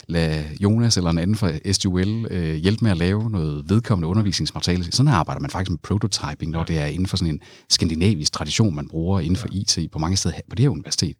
lade 0.08 0.44
Jonas 0.60 0.96
eller 0.96 1.10
en 1.10 1.18
anden 1.18 1.36
fra 1.36 1.72
SDUL 1.72 2.26
øh, 2.30 2.54
hjælpe 2.54 2.84
med 2.84 2.90
at 2.90 2.96
lave 2.96 3.30
noget 3.30 3.70
vedkommende 3.70 4.08
undervisningsmateriale. 4.08 4.92
Sådan 4.92 5.12
arbejder 5.12 5.40
man 5.40 5.50
faktisk 5.50 5.70
med 5.70 5.78
prototyping, 5.78 6.52
når 6.52 6.64
det 6.64 6.78
er 6.78 6.86
inden 6.86 7.06
for 7.06 7.16
sådan 7.16 7.34
en 7.34 7.40
skandinavisk 7.68 8.32
tradition, 8.32 8.74
man 8.74 8.88
bruger 8.88 9.20
inden 9.20 9.36
for 9.36 9.48
IT 9.52 9.78
på 9.92 9.98
mange 9.98 10.16
steder 10.16 10.34
på 10.50 10.56
det 10.56 10.62
her 10.62 10.70
universitet. 10.70 11.16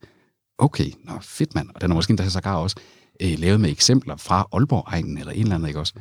Okay, 0.59 0.91
nå, 1.05 1.13
fedt 1.23 1.55
mand. 1.55 1.69
Og 1.75 1.81
den 1.81 1.91
er 1.91 1.95
måske 1.95 2.11
endda 2.11 2.29
sågar 2.29 2.57
også 2.57 2.77
øh, 3.23 3.39
lavet 3.39 3.61
med 3.61 3.71
eksempler 3.71 4.17
fra 4.17 4.47
Aalborg-egnen 4.53 5.19
eller 5.19 5.33
en 5.33 5.43
eller 5.43 5.55
anden, 5.55 5.69
ikke 5.69 5.81
også? 5.81 5.95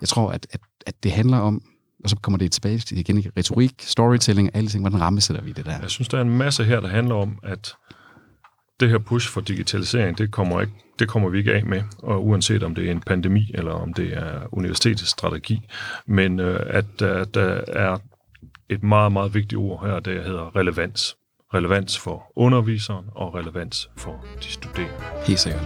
Jeg 0.00 0.08
tror, 0.08 0.30
at, 0.30 0.46
at, 0.50 0.60
at 0.86 1.02
det 1.02 1.12
handler 1.12 1.38
om, 1.38 1.62
og 2.04 2.10
så 2.10 2.16
kommer 2.16 2.38
det 2.38 2.52
tilbage 2.52 2.78
til 2.78 2.98
igen, 2.98 3.24
retorik, 3.36 3.72
storytelling, 3.78 4.50
alle 4.54 4.70
ting, 4.70 4.82
hvordan 4.82 5.00
rammesætter 5.00 5.42
vi 5.42 5.52
det 5.52 5.64
der? 5.64 5.80
Jeg 5.80 5.90
synes, 5.90 6.08
der 6.08 6.18
er 6.18 6.22
en 6.22 6.38
masse 6.38 6.64
her, 6.64 6.80
der 6.80 6.88
handler 6.88 7.14
om, 7.14 7.38
at 7.42 7.74
det 8.80 8.88
her 8.88 8.98
push 8.98 9.28
for 9.30 9.40
digitalisering, 9.40 10.18
det 10.18 10.30
kommer, 10.30 10.60
ikke, 10.60 10.72
det 10.98 11.08
kommer 11.08 11.28
vi 11.28 11.38
ikke 11.38 11.54
af 11.54 11.64
med, 11.64 11.82
og 11.98 12.26
uanset 12.26 12.62
om 12.62 12.74
det 12.74 12.86
er 12.86 12.90
en 12.90 13.00
pandemi, 13.00 13.50
eller 13.54 13.72
om 13.72 13.94
det 13.94 14.16
er 14.16 14.54
universitetets 14.54 15.10
strategi, 15.10 15.60
men 16.06 16.40
øh, 16.40 16.60
at 16.66 17.02
at 17.02 17.34
der 17.34 17.60
er 17.68 17.98
et 18.68 18.82
meget, 18.82 19.12
meget 19.12 19.34
vigtigt 19.34 19.58
ord 19.58 19.86
her, 19.86 20.00
det 20.00 20.24
hedder 20.24 20.56
relevans. 20.56 21.16
Relevans 21.54 21.98
for 21.98 22.32
underviseren 22.36 23.06
og 23.14 23.34
relevans 23.34 23.90
for 23.96 24.24
de 24.42 24.44
studerende. 24.44 24.94
Helt 25.26 25.38
sikkert. 25.38 25.62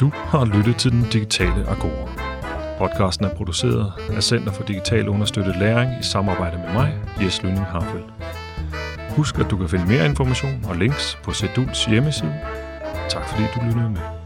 Du 0.00 0.12
har 0.14 0.44
lyttet 0.44 0.76
til 0.76 0.90
Den 0.90 1.04
Digitale 1.12 1.68
Agora. 1.68 2.08
Podcasten 2.78 3.26
er 3.26 3.34
produceret 3.34 3.92
af 4.10 4.22
Center 4.22 4.52
for 4.52 4.64
Digital 4.64 5.08
Understøttet 5.08 5.56
Læring 5.56 6.00
i 6.00 6.02
samarbejde 6.02 6.58
med 6.58 6.72
mig, 6.72 6.98
Jes 7.20 7.42
Lønning 7.42 7.66
Harfeldt. 7.66 8.43
Husk, 9.16 9.38
at 9.38 9.50
du 9.50 9.56
kan 9.56 9.68
finde 9.68 9.86
mere 9.86 10.06
information 10.06 10.64
og 10.68 10.76
links 10.76 11.18
på 11.24 11.32
Seduls 11.32 11.84
hjemmeside. 11.84 12.34
Tak 13.08 13.28
fordi 13.28 13.42
du 13.54 13.60
lyttede 13.66 13.90
med. 13.90 14.23